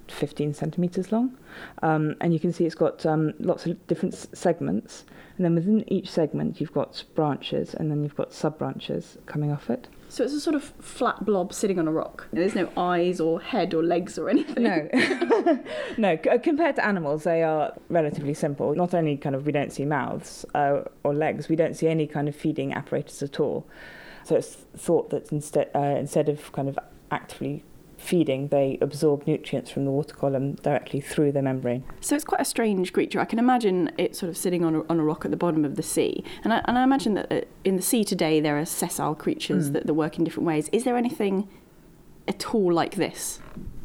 15 0.09 0.55
centimetres 0.55 1.13
long. 1.13 1.37
Um, 1.83 2.17
and 2.21 2.33
you 2.33 2.41
can 2.41 2.53
see 2.53 2.65
it's 2.65 2.75
got 2.75 3.05
um, 3.07 3.35
lots 3.39 3.67
of 3.67 3.87
different 3.87 4.15
s- 4.15 4.27
segments. 4.33 5.05
And 5.37 5.45
then 5.45 5.55
within 5.55 5.91
each 5.93 6.11
segment, 6.11 6.61
you've 6.61 6.73
got 6.73 7.05
branches, 7.15 7.75
and 7.75 7.91
then 7.91 8.03
you've 8.03 8.17
got 8.17 8.33
sub 8.33 8.59
branches 8.59 9.19
coming 9.27 9.53
off 9.53 9.71
it. 9.71 9.89
So 10.11 10.25
it's 10.25 10.33
a 10.33 10.41
sort 10.41 10.57
of 10.57 10.65
flat 10.81 11.25
blob 11.25 11.53
sitting 11.53 11.79
on 11.79 11.87
a 11.87 11.93
rock. 11.93 12.27
There's 12.33 12.55
no 12.55 12.71
eyes 12.77 13.21
or 13.21 13.41
head 13.41 13.75
or 13.75 13.83
legs 13.83 14.19
or 14.19 14.31
anything. 14.31 14.65
No, 14.65 14.89
no. 15.99 16.19
uh, 16.31 16.39
Compared 16.39 16.77
to 16.77 16.85
animals, 16.87 17.25
they 17.25 17.43
are 17.43 17.75
relatively 17.91 18.33
simple. 18.35 18.75
Not 18.75 18.95
only 18.95 19.17
kind 19.19 19.35
of 19.37 19.45
we 19.45 19.53
don't 19.53 19.73
see 19.73 19.85
mouths 19.85 20.47
uh, 20.55 20.81
or 21.05 21.15
legs, 21.15 21.49
we 21.49 21.57
don't 21.57 21.75
see 21.75 21.89
any 21.89 22.07
kind 22.07 22.27
of 22.29 22.35
feeding 22.35 22.73
apparatus 22.73 23.23
at 23.23 23.39
all. 23.39 23.67
So 24.25 24.37
it's 24.37 24.55
thought 24.77 25.11
that 25.11 25.31
instead 25.31 25.71
uh, 25.75 25.81
instead 25.81 26.29
of 26.29 26.53
kind 26.53 26.69
of 26.69 26.79
actively 27.11 27.63
feeding, 27.99 28.49
they 28.49 28.79
absorb 28.81 29.27
nutrients 29.27 29.71
from 29.71 29.85
the 29.85 29.91
water 29.91 30.15
column 30.15 30.55
directly 30.55 31.01
through 31.01 31.33
the 31.33 31.43
membrane. 31.43 31.85
So 32.01 32.15
it's 32.15 32.25
quite 32.25 32.41
a 32.41 32.45
strange 32.45 32.93
creature. 32.93 33.21
I 33.21 33.25
can 33.27 33.39
imagine 33.39 33.91
it 33.99 34.17
sort 34.17 34.31
of 34.31 34.37
sitting 34.37 34.65
on 34.65 34.75
a, 34.77 34.83
on 34.89 34.99
a 35.01 35.05
rock 35.05 35.25
at 35.25 35.31
the 35.31 35.37
bottom 35.37 35.65
of 35.65 35.75
the 35.77 35.83
sea. 35.83 36.25
And 36.45 36.53
I, 36.53 36.63
and 36.67 36.79
I 36.79 36.85
imagine 36.85 37.15
that 37.15 37.31
uh, 37.33 37.41
in 37.65 37.77
the 37.77 37.83
sea 37.83 38.05
today 38.05 38.41
there 38.41 38.59
are 38.59 38.65
sessile 38.65 39.15
creatures 39.15 39.69
Mm. 39.69 39.73
that, 39.75 39.87
that 39.87 39.95
work 39.95 40.17
in 40.19 40.25
different 40.25 40.47
ways. 40.47 40.69
Is 40.73 40.85
there 40.85 40.97
anything 40.97 41.49
at 42.27 42.55
all 42.55 42.73
like 42.73 42.95
this? 42.95 43.41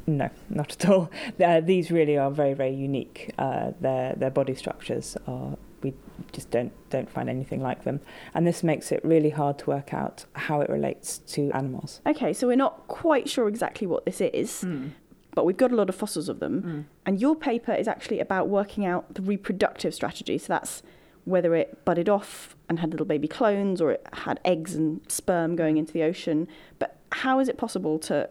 No, 0.05 0.29
not 0.49 0.73
at 0.73 0.89
all. 0.89 1.09
Uh, 1.43 1.59
these 1.61 1.89
really 1.91 2.17
are 2.17 2.29
very, 2.29 2.53
very 2.53 2.73
unique. 2.75 3.31
Uh, 3.37 3.71
their 3.81 4.13
their 4.15 4.29
body 4.29 4.53
structures 4.53 5.17
are 5.27 5.57
we 5.83 5.93
just 6.31 6.49
don't 6.49 6.71
don't 6.89 7.09
find 7.09 7.29
anything 7.29 7.61
like 7.61 7.83
them, 7.83 7.99
and 8.33 8.47
this 8.47 8.63
makes 8.63 8.91
it 8.91 9.03
really 9.03 9.31
hard 9.31 9.59
to 9.59 9.69
work 9.69 9.93
out 9.93 10.25
how 10.33 10.61
it 10.61 10.69
relates 10.69 11.19
to 11.19 11.51
animals. 11.51 12.01
Okay, 12.07 12.33
so 12.33 12.47
we're 12.47 12.55
not 12.55 12.87
quite 12.87 13.29
sure 13.29 13.47
exactly 13.47 13.85
what 13.85 14.05
this 14.05 14.21
is, 14.21 14.61
hmm. 14.61 14.87
but 15.35 15.45
we've 15.45 15.57
got 15.57 15.71
a 15.71 15.75
lot 15.75 15.89
of 15.89 15.95
fossils 15.95 16.29
of 16.29 16.39
them. 16.39 16.61
Hmm. 16.61 16.81
And 17.05 17.21
your 17.21 17.35
paper 17.35 17.73
is 17.73 17.87
actually 17.87 18.19
about 18.19 18.47
working 18.47 18.85
out 18.85 19.13
the 19.13 19.21
reproductive 19.21 19.93
strategy. 19.93 20.37
So 20.37 20.47
that's 20.47 20.83
whether 21.25 21.55
it 21.55 21.85
budded 21.85 22.09
off 22.09 22.55
and 22.69 22.79
had 22.79 22.91
little 22.91 23.05
baby 23.05 23.27
clones 23.27 23.79
or 23.79 23.91
it 23.91 24.05
had 24.13 24.39
eggs 24.43 24.75
and 24.75 24.99
sperm 25.09 25.55
going 25.55 25.77
into 25.77 25.93
the 25.93 26.03
ocean. 26.03 26.47
But 26.79 26.97
how 27.11 27.39
is 27.39 27.47
it 27.47 27.57
possible 27.57 27.99
to 27.99 28.29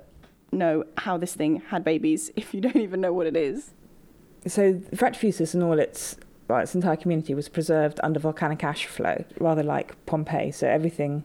know 0.50 0.84
how 0.98 1.16
this 1.16 1.34
thing 1.34 1.62
had 1.68 1.84
babies 1.84 2.30
if 2.36 2.52
you 2.52 2.60
don't 2.60 2.76
even 2.76 3.00
know 3.00 3.12
what 3.12 3.26
it 3.26 3.36
is? 3.36 3.72
So 4.46 4.74
Fractofusus 4.94 5.54
and 5.54 5.62
all 5.62 5.78
its 5.78 6.16
its 6.50 6.74
entire 6.74 6.96
community 6.96 7.34
was 7.34 7.48
preserved 7.48 8.00
under 8.02 8.20
volcanic 8.20 8.62
ash 8.62 8.86
flow, 8.86 9.24
rather 9.38 9.62
like 9.62 10.04
Pompeii. 10.06 10.50
So 10.50 10.68
everything 10.68 11.24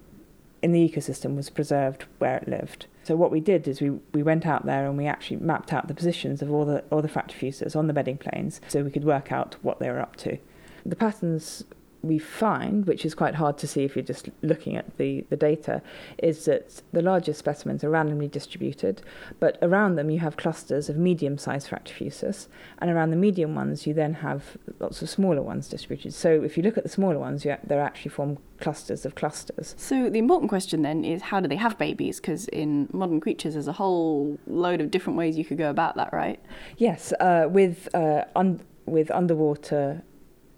in 0.61 0.71
the 0.71 0.87
ecosystem 0.87 1.35
was 1.35 1.49
preserved 1.49 2.05
where 2.19 2.37
it 2.37 2.47
lived. 2.47 2.87
So 3.03 3.15
what 3.15 3.31
we 3.31 3.39
did 3.39 3.67
is 3.67 3.79
we, 3.79 3.91
we 4.13 4.23
went 4.23 4.45
out 4.45 4.65
there 4.65 4.87
and 4.87 4.97
we 4.97 5.05
actually 5.05 5.37
mapped 5.37 5.71
out 5.71 5.87
the 5.87 5.93
positions 5.93 6.41
of 6.41 6.51
all 6.51 6.65
the 6.65 6.83
all 6.91 7.01
the 7.01 7.07
Fractofusus 7.07 7.75
on 7.75 7.87
the 7.87 7.93
bedding 7.93 8.17
planes, 8.17 8.59
so 8.67 8.83
we 8.83 8.91
could 8.91 9.05
work 9.05 9.31
out 9.31 9.55
what 9.61 9.79
they 9.79 9.89
were 9.89 10.01
up 10.01 10.15
to. 10.17 10.37
The 10.85 10.95
patterns 10.95 11.63
we 12.01 12.19
find, 12.19 12.85
which 12.85 13.05
is 13.05 13.15
quite 13.15 13.35
hard 13.35 13.57
to 13.57 13.67
see 13.67 13.83
if 13.83 13.95
you're 13.95 14.03
just 14.03 14.29
looking 14.41 14.75
at 14.75 14.97
the, 14.97 15.25
the 15.29 15.35
data, 15.35 15.81
is 16.17 16.45
that 16.45 16.81
the 16.91 17.01
largest 17.01 17.39
specimens 17.39 17.83
are 17.83 17.89
randomly 17.89 18.27
distributed, 18.27 19.01
but 19.39 19.57
around 19.61 19.95
them 19.95 20.09
you 20.09 20.19
have 20.19 20.37
clusters 20.37 20.89
of 20.89 20.97
medium 20.97 21.37
sized 21.37 21.69
Fractofusus, 21.69 22.47
and 22.79 22.89
around 22.89 23.09
the 23.09 23.17
medium 23.17 23.55
ones 23.55 23.87
you 23.87 23.93
then 23.93 24.15
have 24.15 24.57
lots 24.79 25.01
of 25.01 25.09
smaller 25.09 25.41
ones 25.41 25.67
distributed. 25.67 26.13
So 26.13 26.43
if 26.43 26.57
you 26.57 26.63
look 26.63 26.77
at 26.77 26.83
the 26.83 26.89
smaller 26.89 27.19
ones, 27.19 27.45
you, 27.45 27.55
they 27.63 27.77
actually 27.77 28.09
form 28.09 28.37
clusters 28.59 29.05
of 29.05 29.15
clusters. 29.15 29.75
So 29.77 30.09
the 30.09 30.19
important 30.19 30.49
question 30.49 30.81
then 30.81 31.03
is 31.03 31.21
how 31.23 31.39
do 31.39 31.47
they 31.47 31.55
have 31.55 31.77
babies? 31.77 32.19
Because 32.19 32.47
in 32.49 32.89
modern 32.91 33.19
creatures, 33.19 33.53
there's 33.53 33.67
a 33.67 33.73
whole 33.73 34.39
load 34.47 34.81
of 34.81 34.91
different 34.91 35.17
ways 35.17 35.37
you 35.37 35.45
could 35.45 35.57
go 35.57 35.69
about 35.69 35.95
that, 35.95 36.11
right? 36.13 36.39
Yes, 36.77 37.13
uh, 37.19 37.47
with 37.49 37.93
uh, 37.93 38.25
un- 38.35 38.61
with 38.85 39.11
underwater 39.11 40.01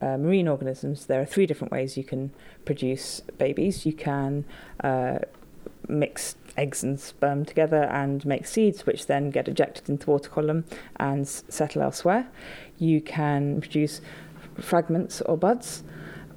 uh, 0.02 0.18
marine 0.18 0.48
organisms, 0.48 1.06
there 1.08 1.22
are 1.22 1.26
three 1.26 1.46
different 1.46 1.72
ways 1.72 1.98
you 1.98 2.04
can 2.04 2.32
produce 2.66 3.22
babies. 3.38 3.86
You 3.86 3.94
can 3.94 4.46
uh, 4.84 5.20
mix 5.88 6.36
eggs 6.58 6.84
and 6.84 7.00
sperm 7.00 7.46
together 7.46 7.84
and 7.84 8.26
make 8.26 8.46
seeds, 8.46 8.86
which 8.86 9.08
then 9.08 9.30
get 9.30 9.48
ejected 9.48 9.90
into 9.90 10.06
the 10.06 10.12
water 10.12 10.30
column 10.30 10.66
and 10.98 11.22
s- 11.22 11.44
settle 11.50 11.82
elsewhere. 11.82 12.28
You 12.78 13.02
can 13.02 13.60
produce 13.62 14.02
fragments 14.60 15.22
or 15.22 15.38
buds. 15.38 15.84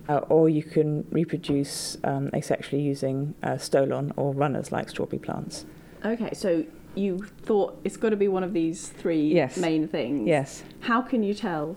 Uh, 0.08 0.16
or 0.28 0.48
you 0.48 0.64
can 0.64 1.06
reproduce 1.10 1.96
um, 2.02 2.28
asexually 2.32 2.82
using 2.82 3.34
uh, 3.44 3.50
stolon 3.50 4.12
or 4.16 4.34
runners 4.34 4.72
like 4.72 4.88
strawberry 4.90 5.20
plants. 5.20 5.64
Okay, 6.04 6.30
so 6.34 6.64
you 6.96 7.24
thought 7.42 7.78
it's 7.84 7.96
got 7.96 8.10
to 8.10 8.16
be 8.16 8.26
one 8.26 8.42
of 8.42 8.52
these 8.52 8.88
three 8.88 9.32
Yes. 9.32 9.56
main 9.56 9.86
things. 9.86 10.26
Yes. 10.26 10.64
How 10.80 11.02
can 11.02 11.22
you 11.22 11.34
tell? 11.34 11.76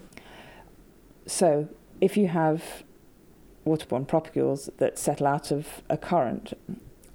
So, 1.26 1.70
if 2.02 2.18
you 2.18 2.28
have 2.28 2.84
waterborne 3.66 4.08
propagules 4.08 4.70
that 4.78 5.00
settle 5.00 5.28
out 5.28 5.52
of 5.52 5.82
a 5.90 5.98
current 5.98 6.54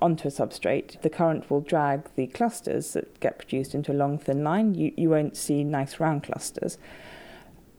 onto 0.03 0.29
a 0.29 0.31
substrate, 0.31 1.01
the 1.03 1.11
current 1.11 1.51
will 1.51 1.61
drag 1.61 2.09
the 2.17 2.27
clusters 2.29 2.93
that 2.95 3.21
get 3.21 3.39
produced 3.39 3.75
into 3.75 3.93
a 3.93 3.95
long, 3.95 4.19
thin 4.19 4.43
line. 4.43 4.75
You, 4.75 4.93
you 4.97 5.11
won't 5.11 5.37
see 5.37 5.63
nice 5.63 6.01
round 6.01 6.25
clusters. 6.25 6.79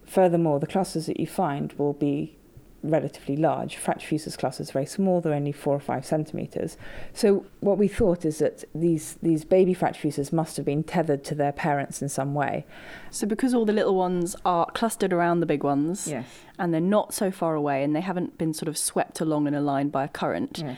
Furthermore, 0.06 0.60
the 0.60 0.68
clusters 0.68 1.08
that 1.08 1.20
you 1.20 1.28
find 1.28 1.74
will 1.74 1.94
be 1.94 2.38
relatively 2.84 3.36
large. 3.36 3.78
Fractofusus 3.78 4.38
clusters 4.38 4.70
are 4.70 4.74
very 4.74 4.86
small, 4.86 5.22
they're 5.22 5.34
only 5.34 5.52
four 5.52 5.76
or 5.76 5.80
five 5.80 6.06
centimetres. 6.06 6.78
So 7.14 7.46
what 7.60 7.78
we 7.78 7.88
thought 7.88 8.26
is 8.26 8.40
that 8.40 8.64
these, 8.74 9.18
these 9.22 9.46
baby 9.46 9.76
Fractofusus 9.76 10.34
must 10.34 10.58
have 10.58 10.66
been 10.66 10.84
tethered 10.84 11.24
to 11.26 11.36
their 11.36 11.52
parents 11.52 12.02
in 12.02 12.10
some 12.10 12.34
way. 12.34 12.66
So 13.10 13.28
because 13.28 13.54
all 13.54 13.66
the 13.66 13.74
little 13.74 13.96
ones 13.96 14.36
are 14.46 14.66
clustered 14.72 15.14
around 15.14 15.40
the 15.40 15.46
big 15.46 15.64
ones, 15.64 16.08
Yes. 16.08 16.28
and 16.58 16.74
they're 16.74 16.82
not 16.82 17.14
so 17.14 17.32
far 17.32 17.56
away, 17.56 17.84
and 17.84 17.96
they 17.96 18.02
haven't 18.02 18.38
been 18.38 18.54
sort 18.54 18.68
of 18.68 18.78
swept 18.78 19.20
along 19.22 19.48
in 19.48 19.54
a 19.54 19.62
line 19.62 19.90
by 19.90 20.04
a 20.06 20.08
current. 20.08 20.62
Yes. 20.64 20.78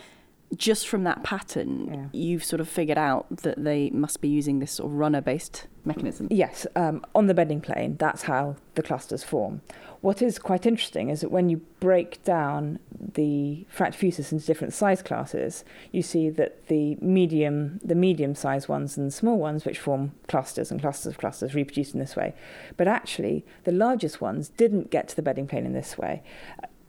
Just 0.55 0.87
from 0.87 1.03
that 1.03 1.23
pattern, 1.23 2.09
you've 2.13 2.43
sort 2.43 2.59
of 2.59 2.69
figured 2.69 2.97
out 2.97 3.25
that 3.37 3.63
they 3.63 3.89
must 3.89 4.21
be 4.21 4.27
using 4.27 4.59
this 4.59 4.73
sort 4.73 4.91
of 4.91 4.97
runner-based 4.97 5.67
mechanism. 5.85 6.27
Yes, 6.29 6.67
um, 6.75 7.05
on 7.15 7.27
the 7.27 7.33
bedding 7.33 7.61
plane, 7.61 7.97
that's 7.97 8.23
how 8.23 8.55
the 8.75 8.83
clusters 8.83 9.23
form. 9.23 9.61
What 10.01 10.21
is 10.21 10.37
quite 10.37 10.65
interesting 10.65 11.09
is 11.09 11.21
that 11.21 11.31
when 11.31 11.49
you 11.49 11.61
break 11.79 12.21
down 12.23 12.79
the 13.13 13.65
Fractofusus 13.75 14.33
into 14.33 14.45
different 14.45 14.73
size 14.73 15.01
classes, 15.01 15.63
you 15.91 16.01
see 16.01 16.29
that 16.31 16.67
the 16.67 16.97
medium, 16.99 17.79
the 17.83 17.95
medium-sized 17.95 18.67
ones 18.67 18.97
and 18.97 19.07
the 19.07 19.11
small 19.11 19.37
ones, 19.37 19.63
which 19.63 19.79
form 19.79 20.11
clusters 20.27 20.71
and 20.71 20.81
clusters 20.81 21.13
of 21.13 21.17
clusters, 21.17 21.55
reproduce 21.55 21.93
in 21.93 22.01
this 22.01 22.17
way. 22.17 22.35
But 22.75 22.89
actually, 22.89 23.45
the 23.63 23.71
largest 23.71 24.19
ones 24.19 24.49
didn't 24.49 24.91
get 24.91 25.07
to 25.07 25.15
the 25.15 25.21
bedding 25.21 25.47
plane 25.47 25.65
in 25.65 25.73
this 25.73 25.97
way. 25.97 26.21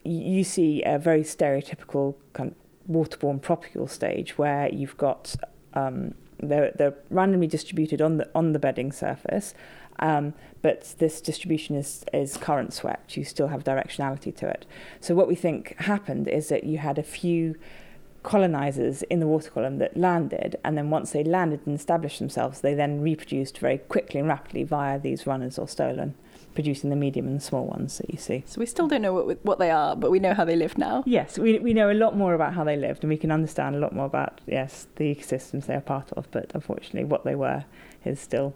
You 0.03 0.43
see 0.43 0.83
a 0.83 0.99
very 0.99 1.23
stereotypical 1.23 2.15
kind 2.33 2.51
of 2.51 2.57
waterborne 2.89 3.41
propagule 3.41 3.89
stage 3.89 4.37
where 4.37 4.69
you've 4.73 4.97
got 4.97 5.35
um, 5.73 6.13
they're, 6.39 6.71
they're 6.75 6.95
randomly 7.09 7.47
distributed 7.47 8.01
on 8.01 8.17
the 8.17 8.29
on 8.35 8.51
the 8.53 8.59
bedding 8.59 8.91
surface, 8.91 9.53
um, 9.99 10.33
but 10.61 10.95
this 10.99 11.21
distribution 11.21 11.75
is 11.75 12.05
is 12.13 12.37
current 12.37 12.73
swept. 12.73 13.17
You 13.17 13.23
still 13.23 13.47
have 13.47 13.63
directionality 13.63 14.35
to 14.37 14.47
it. 14.47 14.65
So 14.99 15.15
what 15.15 15.27
we 15.27 15.35
think 15.35 15.75
happened 15.79 16.27
is 16.27 16.49
that 16.49 16.63
you 16.63 16.77
had 16.77 16.97
a 16.97 17.03
few 17.03 17.55
colonizers 18.23 19.03
in 19.03 19.19
the 19.19 19.27
water 19.27 19.51
column 19.51 19.77
that 19.77 19.95
landed, 19.95 20.55
and 20.63 20.77
then 20.77 20.89
once 20.89 21.11
they 21.11 21.23
landed 21.23 21.61
and 21.65 21.75
established 21.75 22.19
themselves, 22.19 22.61
they 22.61 22.73
then 22.73 23.01
reproduced 23.01 23.59
very 23.59 23.77
quickly 23.77 24.19
and 24.19 24.27
rapidly 24.27 24.63
via 24.63 24.99
these 24.99 25.27
runners 25.27 25.59
or 25.59 25.67
stolon, 25.67 26.13
producing 26.55 26.89
the 26.89 26.95
medium 26.95 27.27
and 27.27 27.37
the 27.37 27.43
small 27.43 27.65
ones 27.65 27.97
that 27.99 28.09
you 28.09 28.17
see. 28.17 28.43
So 28.47 28.59
we 28.59 28.65
still 28.65 28.87
don't 28.87 29.01
know 29.01 29.13
what 29.13 29.45
what 29.45 29.59
they 29.59 29.69
are, 29.69 29.95
but 29.95 30.09
we 30.09 30.19
know 30.19 30.33
how 30.33 30.45
they 30.45 30.55
live 30.55 30.77
now. 30.77 31.03
Yes, 31.05 31.37
we, 31.37 31.59
we 31.59 31.73
know 31.73 31.91
a 31.91 31.93
lot 31.93 32.15
more 32.15 32.33
about 32.33 32.53
how 32.53 32.63
they 32.63 32.77
lived 32.77 33.03
and 33.03 33.09
we 33.09 33.17
can 33.17 33.31
understand 33.31 33.75
a 33.75 33.79
lot 33.79 33.93
more 33.93 34.05
about, 34.05 34.41
yes, 34.47 34.87
the 34.95 35.13
ecosystems 35.13 35.65
they're 35.67 35.81
part 35.81 36.11
of, 36.13 36.29
but 36.31 36.51
unfortunately 36.53 37.03
what 37.03 37.23
they 37.25 37.35
were 37.35 37.65
is 38.03 38.19
still 38.19 38.53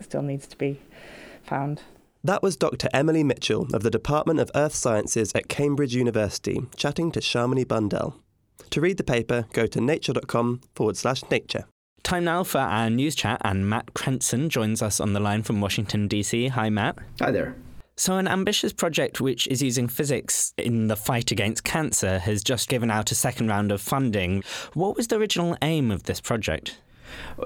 still 0.00 0.22
needs 0.22 0.46
to 0.48 0.56
be 0.56 0.80
found. 1.42 1.82
That 2.24 2.42
was 2.42 2.56
Dr. 2.56 2.88
Emily 2.92 3.22
Mitchell 3.22 3.68
of 3.72 3.84
the 3.84 3.90
Department 3.90 4.40
of 4.40 4.50
Earth 4.54 4.74
Sciences 4.74 5.30
at 5.34 5.48
Cambridge 5.48 5.94
University 5.94 6.60
chatting 6.74 7.12
to 7.12 7.20
Shamini 7.20 7.66
Bundell. 7.66 8.20
To 8.70 8.80
read 8.80 8.96
the 8.96 9.04
paper, 9.04 9.46
go 9.52 9.66
to 9.66 9.80
nature.com 9.80 10.60
forward 10.74 10.96
slash 10.96 11.22
nature. 11.30 11.66
Time 12.06 12.22
now 12.22 12.44
for 12.44 12.58
our 12.58 12.88
news 12.88 13.16
chat, 13.16 13.42
and 13.44 13.68
Matt 13.68 13.92
Crenson 13.92 14.48
joins 14.48 14.80
us 14.80 15.00
on 15.00 15.12
the 15.12 15.18
line 15.18 15.42
from 15.42 15.60
Washington, 15.60 16.06
D.C. 16.06 16.46
Hi, 16.46 16.70
Matt. 16.70 16.96
Hi 17.20 17.32
there. 17.32 17.56
So, 17.96 18.16
an 18.16 18.28
ambitious 18.28 18.72
project 18.72 19.20
which 19.20 19.48
is 19.48 19.60
using 19.60 19.88
physics 19.88 20.54
in 20.56 20.86
the 20.86 20.94
fight 20.94 21.32
against 21.32 21.64
cancer 21.64 22.20
has 22.20 22.44
just 22.44 22.68
given 22.68 22.92
out 22.92 23.10
a 23.10 23.16
second 23.16 23.48
round 23.48 23.72
of 23.72 23.80
funding. 23.80 24.44
What 24.74 24.96
was 24.96 25.08
the 25.08 25.16
original 25.16 25.56
aim 25.62 25.90
of 25.90 26.04
this 26.04 26.20
project? 26.20 26.78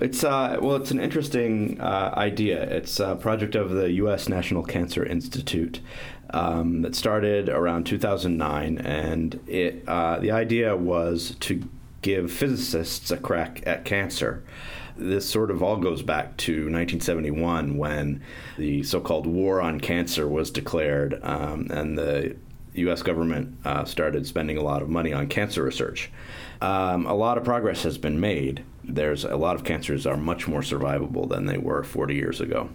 It's 0.02 0.24
uh, 0.24 0.58
well, 0.60 0.76
it's 0.76 0.90
an 0.90 1.00
interesting 1.00 1.80
uh, 1.80 2.12
idea. 2.18 2.62
It's 2.62 3.00
a 3.00 3.16
project 3.16 3.54
of 3.54 3.70
the 3.70 3.90
U.S. 3.92 4.28
National 4.28 4.62
Cancer 4.62 5.06
Institute 5.06 5.80
um, 6.34 6.82
that 6.82 6.94
started 6.94 7.48
around 7.48 7.84
2009, 7.84 8.76
and 8.76 9.40
it 9.46 9.84
uh, 9.88 10.18
the 10.18 10.30
idea 10.30 10.76
was 10.76 11.34
to 11.40 11.66
give 12.02 12.30
physicists 12.30 13.10
a 13.10 13.16
crack 13.16 13.62
at 13.66 13.84
cancer 13.84 14.42
this 15.00 15.28
sort 15.28 15.50
of 15.50 15.62
all 15.62 15.76
goes 15.76 16.02
back 16.02 16.36
to 16.36 16.52
1971 16.52 17.76
when 17.76 18.22
the 18.58 18.82
so 18.82 19.00
called 19.00 19.26
war 19.26 19.60
on 19.60 19.80
cancer 19.80 20.28
was 20.28 20.50
declared 20.50 21.18
um, 21.22 21.66
and 21.70 21.96
the 21.96 22.36
U.S. 22.74 23.02
government 23.02 23.56
uh, 23.64 23.84
started 23.84 24.26
spending 24.26 24.56
a 24.56 24.62
lot 24.62 24.82
of 24.82 24.88
money 24.88 25.12
on 25.12 25.26
cancer 25.26 25.62
research. 25.62 26.10
Um, 26.60 27.06
a 27.06 27.14
lot 27.14 27.36
of 27.36 27.44
progress 27.44 27.82
has 27.82 27.98
been 27.98 28.20
made. 28.20 28.64
There's 28.84 29.24
a 29.24 29.36
lot 29.36 29.56
of 29.56 29.64
cancers 29.64 30.06
are 30.06 30.16
much 30.16 30.46
more 30.46 30.60
survivable 30.60 31.28
than 31.28 31.46
they 31.46 31.58
were 31.58 31.82
40 31.82 32.14
years 32.14 32.40
ago. 32.40 32.70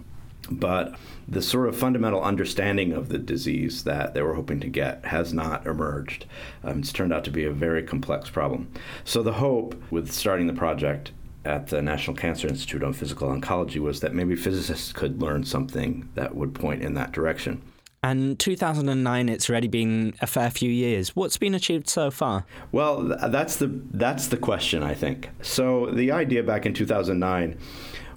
But 0.50 0.96
the 1.28 1.42
sort 1.42 1.68
of 1.68 1.76
fundamental 1.76 2.22
understanding 2.22 2.92
of 2.92 3.08
the 3.08 3.18
disease 3.18 3.84
that 3.84 4.14
they 4.14 4.22
were 4.22 4.34
hoping 4.34 4.60
to 4.60 4.68
get 4.68 5.04
has 5.06 5.32
not 5.32 5.66
emerged. 5.66 6.26
Um, 6.62 6.80
it's 6.80 6.92
turned 6.92 7.12
out 7.12 7.24
to 7.24 7.30
be 7.30 7.44
a 7.44 7.50
very 7.50 7.82
complex 7.82 8.30
problem. 8.30 8.70
So, 9.04 9.22
the 9.22 9.34
hope 9.34 9.80
with 9.90 10.12
starting 10.12 10.46
the 10.46 10.52
project 10.52 11.12
at 11.44 11.68
the 11.68 11.80
National 11.80 12.16
Cancer 12.16 12.48
Institute 12.48 12.82
on 12.82 12.92
Physical 12.92 13.28
Oncology 13.28 13.78
was 13.78 14.00
that 14.00 14.14
maybe 14.14 14.34
physicists 14.36 14.92
could 14.92 15.22
learn 15.22 15.44
something 15.44 16.08
that 16.14 16.34
would 16.34 16.54
point 16.54 16.82
in 16.82 16.94
that 16.94 17.12
direction. 17.12 17.62
And 18.02 18.38
2009, 18.38 19.28
it's 19.28 19.50
already 19.50 19.68
been 19.68 20.14
a 20.20 20.26
fair 20.26 20.50
few 20.50 20.70
years. 20.70 21.16
What's 21.16 21.38
been 21.38 21.54
achieved 21.54 21.88
so 21.88 22.10
far? 22.10 22.44
Well, 22.70 23.02
that's 23.02 23.56
the 23.56 23.66
that's 23.90 24.28
the 24.28 24.36
question, 24.36 24.82
I 24.82 24.94
think. 24.94 25.30
So 25.42 25.86
the 25.86 26.12
idea 26.12 26.42
back 26.42 26.66
in 26.66 26.74
2009 26.74 27.58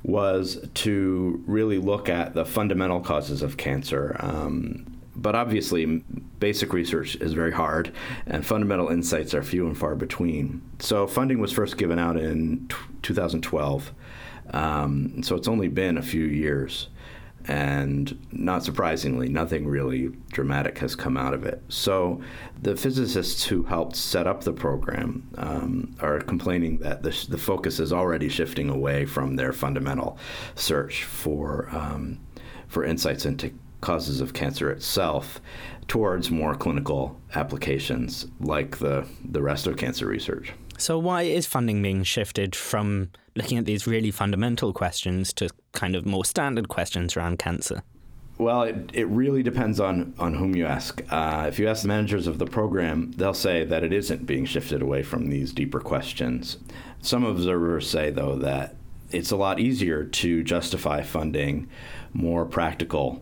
was 0.03 0.65
to 0.73 1.43
really 1.45 1.77
look 1.77 2.09
at 2.09 2.33
the 2.33 2.45
fundamental 2.45 3.01
causes 3.01 3.41
of 3.41 3.57
cancer. 3.57 4.15
Um, 4.19 4.85
but 5.15 5.35
obviously, 5.35 5.85
basic 6.39 6.71
research 6.71 7.15
is 7.17 7.33
very 7.33 7.51
hard, 7.51 7.91
and 8.25 8.45
fundamental 8.45 8.87
insights 8.87 9.33
are 9.33 9.43
few 9.43 9.67
and 9.67 9.77
far 9.77 9.95
between. 9.95 10.61
So, 10.79 11.07
funding 11.07 11.39
was 11.39 11.51
first 11.51 11.77
given 11.77 11.99
out 11.99 12.15
in 12.15 12.67
t- 12.69 12.75
2012. 13.01 13.91
Um, 14.51 15.21
so, 15.21 15.35
it's 15.35 15.49
only 15.49 15.67
been 15.67 15.97
a 15.97 16.01
few 16.01 16.23
years. 16.23 16.87
And 17.47 18.19
not 18.31 18.63
surprisingly, 18.63 19.29
nothing 19.29 19.65
really 19.65 20.09
dramatic 20.31 20.77
has 20.79 20.95
come 20.95 21.17
out 21.17 21.33
of 21.33 21.45
it. 21.45 21.63
So, 21.69 22.21
the 22.61 22.75
physicists 22.75 23.45
who 23.45 23.63
helped 23.63 23.95
set 23.95 24.27
up 24.27 24.43
the 24.43 24.53
program 24.53 25.27
um, 25.37 25.95
are 25.99 26.19
complaining 26.19 26.79
that 26.79 27.01
the, 27.01 27.25
the, 27.29 27.37
focus 27.37 27.79
is 27.79 27.93
already 27.93 28.29
shifting 28.29 28.69
away 28.69 29.05
from 29.05 29.35
their 29.35 29.53
fundamental 29.53 30.17
search 30.55 31.05
for, 31.05 31.69
um, 31.71 32.19
for 32.67 32.83
insights 32.83 33.25
into 33.25 33.51
causes 33.81 34.19
of 34.21 34.33
cancer 34.33 34.69
itself 34.69 35.39
towards 35.87 36.29
more 36.29 36.53
clinical 36.53 37.19
applications 37.33 38.27
like 38.39 38.77
the, 38.77 39.07
the 39.23 39.41
rest 39.41 39.65
of 39.65 39.77
cancer 39.77 40.05
research. 40.05 40.53
So, 40.79 40.97
why 40.97 41.23
is 41.23 41.45
funding 41.45 41.81
being 41.81 42.03
shifted 42.03 42.55
from 42.55 43.09
looking 43.35 43.57
at 43.57 43.65
these 43.65 43.85
really 43.85 44.11
fundamental 44.11 44.71
questions 44.71 45.33
to 45.33 45.49
kind 45.73 45.93
of 45.93 46.05
more 46.05 46.23
standard 46.23 46.69
questions 46.69 47.17
around 47.17 47.37
cancer? 47.37 47.83
Well, 48.37 48.61
it, 48.61 48.89
it 48.93 49.05
really 49.07 49.43
depends 49.43 49.81
on, 49.81 50.13
on 50.17 50.35
whom 50.35 50.55
you 50.55 50.65
ask. 50.65 51.01
Uh, 51.09 51.47
if 51.49 51.59
you 51.59 51.67
ask 51.67 51.81
the 51.81 51.89
managers 51.89 52.27
of 52.27 52.39
the 52.39 52.45
program, 52.45 53.11
they'll 53.17 53.33
say 53.33 53.65
that 53.65 53.83
it 53.83 53.91
isn't 53.91 54.25
being 54.25 54.45
shifted 54.45 54.81
away 54.81 55.03
from 55.03 55.29
these 55.29 55.51
deeper 55.51 55.81
questions. 55.81 56.55
Some 57.01 57.25
observers 57.25 57.89
say, 57.89 58.09
though, 58.09 58.37
that 58.37 58.75
it's 59.11 59.31
a 59.31 59.35
lot 59.35 59.59
easier 59.59 60.05
to 60.05 60.43
justify 60.43 61.01
funding 61.01 61.67
more 62.13 62.45
practical 62.45 63.21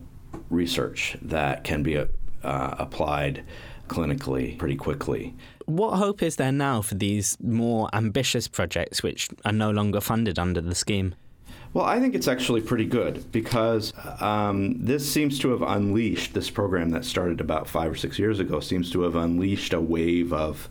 research 0.51 1.17
that 1.23 1.63
can 1.63 1.81
be 1.81 1.97
uh, 1.97 2.05
applied 2.43 3.43
clinically 3.87 4.59
pretty 4.59 4.75
quickly. 4.75 5.33
What 5.67 5.97
hope 5.97 6.23
is 6.23 6.37
there 6.37 6.53
now 6.53 6.81
for 6.81 6.95
these 6.95 7.37
more 7.43 7.89
ambitious 7.91 8.47
projects 8.47 9.03
which 9.03 9.27
are 9.43 9.51
no 9.51 9.69
longer 9.69 9.99
funded 9.99 10.39
under 10.39 10.61
the 10.61 10.73
scheme? 10.73 11.13
Well, 11.73 11.83
I 11.83 11.99
think 11.99 12.15
it's 12.15 12.29
actually 12.29 12.61
pretty 12.61 12.85
good 12.85 13.29
because 13.33 13.93
um, 14.21 14.81
this 14.81 15.11
seems 15.11 15.37
to 15.39 15.49
have 15.49 15.61
unleashed 15.61 16.33
this 16.33 16.49
program 16.49 16.91
that 16.91 17.03
started 17.03 17.41
about 17.41 17.67
five 17.67 17.91
or 17.91 17.95
six 17.95 18.17
years 18.17 18.39
ago, 18.39 18.61
seems 18.61 18.89
to 18.91 19.01
have 19.01 19.17
unleashed 19.17 19.73
a 19.73 19.81
wave 19.81 20.31
of 20.31 20.69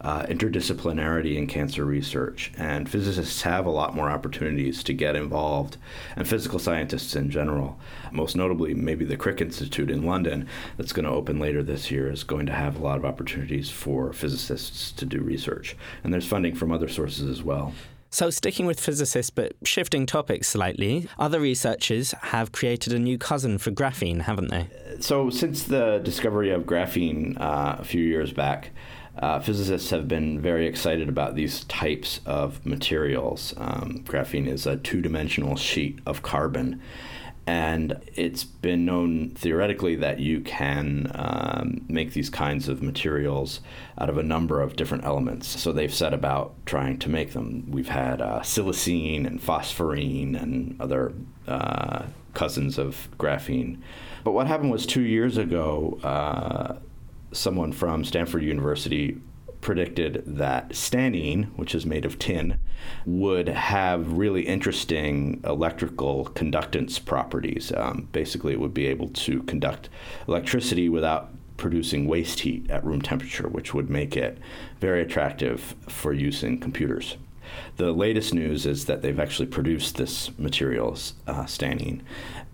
uh, 0.00 0.22
interdisciplinarity 0.24 1.36
in 1.36 1.46
cancer 1.46 1.84
research. 1.84 2.52
And 2.56 2.88
physicists 2.88 3.42
have 3.42 3.66
a 3.66 3.70
lot 3.70 3.94
more 3.94 4.10
opportunities 4.10 4.82
to 4.84 4.92
get 4.92 5.16
involved, 5.16 5.76
and 6.16 6.28
physical 6.28 6.58
scientists 6.58 7.16
in 7.16 7.30
general. 7.30 7.78
Most 8.12 8.36
notably, 8.36 8.74
maybe 8.74 9.04
the 9.04 9.16
Crick 9.16 9.40
Institute 9.40 9.90
in 9.90 10.04
London, 10.04 10.48
that's 10.76 10.92
going 10.92 11.04
to 11.04 11.10
open 11.10 11.38
later 11.38 11.62
this 11.62 11.90
year, 11.90 12.10
is 12.10 12.24
going 12.24 12.46
to 12.46 12.52
have 12.52 12.76
a 12.76 12.82
lot 12.82 12.98
of 12.98 13.04
opportunities 13.04 13.70
for 13.70 14.12
physicists 14.12 14.92
to 14.92 15.04
do 15.04 15.20
research. 15.20 15.76
And 16.04 16.12
there's 16.12 16.26
funding 16.26 16.54
from 16.54 16.72
other 16.72 16.88
sources 16.88 17.28
as 17.28 17.42
well. 17.42 17.72
So, 18.10 18.30
sticking 18.30 18.64
with 18.64 18.80
physicists 18.80 19.28
but 19.28 19.52
shifting 19.64 20.06
topics 20.06 20.48
slightly, 20.48 21.08
other 21.18 21.38
researchers 21.40 22.12
have 22.22 22.52
created 22.52 22.94
a 22.94 22.98
new 22.98 23.18
cousin 23.18 23.58
for 23.58 23.70
graphene, 23.70 24.22
haven't 24.22 24.48
they? 24.48 24.68
So, 25.00 25.28
since 25.28 25.64
the 25.64 26.00
discovery 26.02 26.50
of 26.50 26.62
graphene 26.62 27.38
uh, 27.38 27.76
a 27.78 27.84
few 27.84 28.02
years 28.02 28.32
back, 28.32 28.70
uh, 29.18 29.40
physicists 29.40 29.90
have 29.90 30.08
been 30.08 30.40
very 30.40 30.66
excited 30.66 31.08
about 31.08 31.34
these 31.34 31.64
types 31.64 32.20
of 32.24 32.64
materials. 32.64 33.54
Um, 33.56 34.04
graphene 34.04 34.46
is 34.46 34.66
a 34.66 34.76
two 34.76 35.00
dimensional 35.00 35.56
sheet 35.56 35.98
of 36.06 36.22
carbon. 36.22 36.80
And 37.48 37.98
it's 38.14 38.44
been 38.44 38.84
known 38.84 39.30
theoretically 39.30 39.96
that 39.96 40.20
you 40.20 40.40
can 40.42 41.10
um, 41.14 41.80
make 41.88 42.12
these 42.12 42.28
kinds 42.28 42.68
of 42.68 42.82
materials 42.82 43.60
out 43.96 44.10
of 44.10 44.18
a 44.18 44.22
number 44.22 44.60
of 44.60 44.76
different 44.76 45.04
elements. 45.04 45.48
So 45.58 45.72
they've 45.72 45.92
set 45.92 46.12
about 46.12 46.54
trying 46.66 46.98
to 46.98 47.08
make 47.08 47.32
them. 47.32 47.64
We've 47.70 47.88
had 47.88 48.20
uh, 48.20 48.42
silicene 48.42 49.24
and 49.24 49.40
phosphorene 49.40 50.36
and 50.36 50.78
other 50.78 51.14
uh, 51.46 52.02
cousins 52.34 52.76
of 52.76 53.08
graphene. 53.18 53.78
But 54.24 54.32
what 54.32 54.46
happened 54.46 54.70
was 54.70 54.84
two 54.84 55.00
years 55.00 55.38
ago, 55.38 55.98
uh, 56.02 56.76
someone 57.32 57.72
from 57.72 58.04
Stanford 58.04 58.42
University 58.42 59.20
predicted 59.60 60.22
that 60.26 60.70
stanene, 60.70 61.46
which 61.56 61.74
is 61.74 61.84
made 61.84 62.04
of 62.04 62.18
tin, 62.18 62.58
would 63.04 63.48
have 63.48 64.12
really 64.12 64.42
interesting 64.42 65.40
electrical 65.44 66.26
conductance 66.34 67.04
properties. 67.04 67.72
Um, 67.76 68.08
basically, 68.12 68.52
it 68.52 68.60
would 68.60 68.74
be 68.74 68.86
able 68.86 69.08
to 69.08 69.42
conduct 69.42 69.88
electricity 70.26 70.88
without 70.88 71.30
producing 71.56 72.06
waste 72.06 72.40
heat 72.40 72.70
at 72.70 72.84
room 72.84 73.02
temperature, 73.02 73.48
which 73.48 73.74
would 73.74 73.90
make 73.90 74.16
it 74.16 74.38
very 74.80 75.02
attractive 75.02 75.74
for 75.88 76.12
use 76.12 76.42
in 76.42 76.58
computers. 76.58 77.16
The 77.76 77.92
latest 77.92 78.32
news 78.32 78.64
is 78.64 78.84
that 78.84 79.02
they've 79.02 79.18
actually 79.18 79.46
produced 79.46 79.96
this 79.96 80.30
material, 80.38 80.96
uh, 81.26 81.44
stanene, 81.44 82.02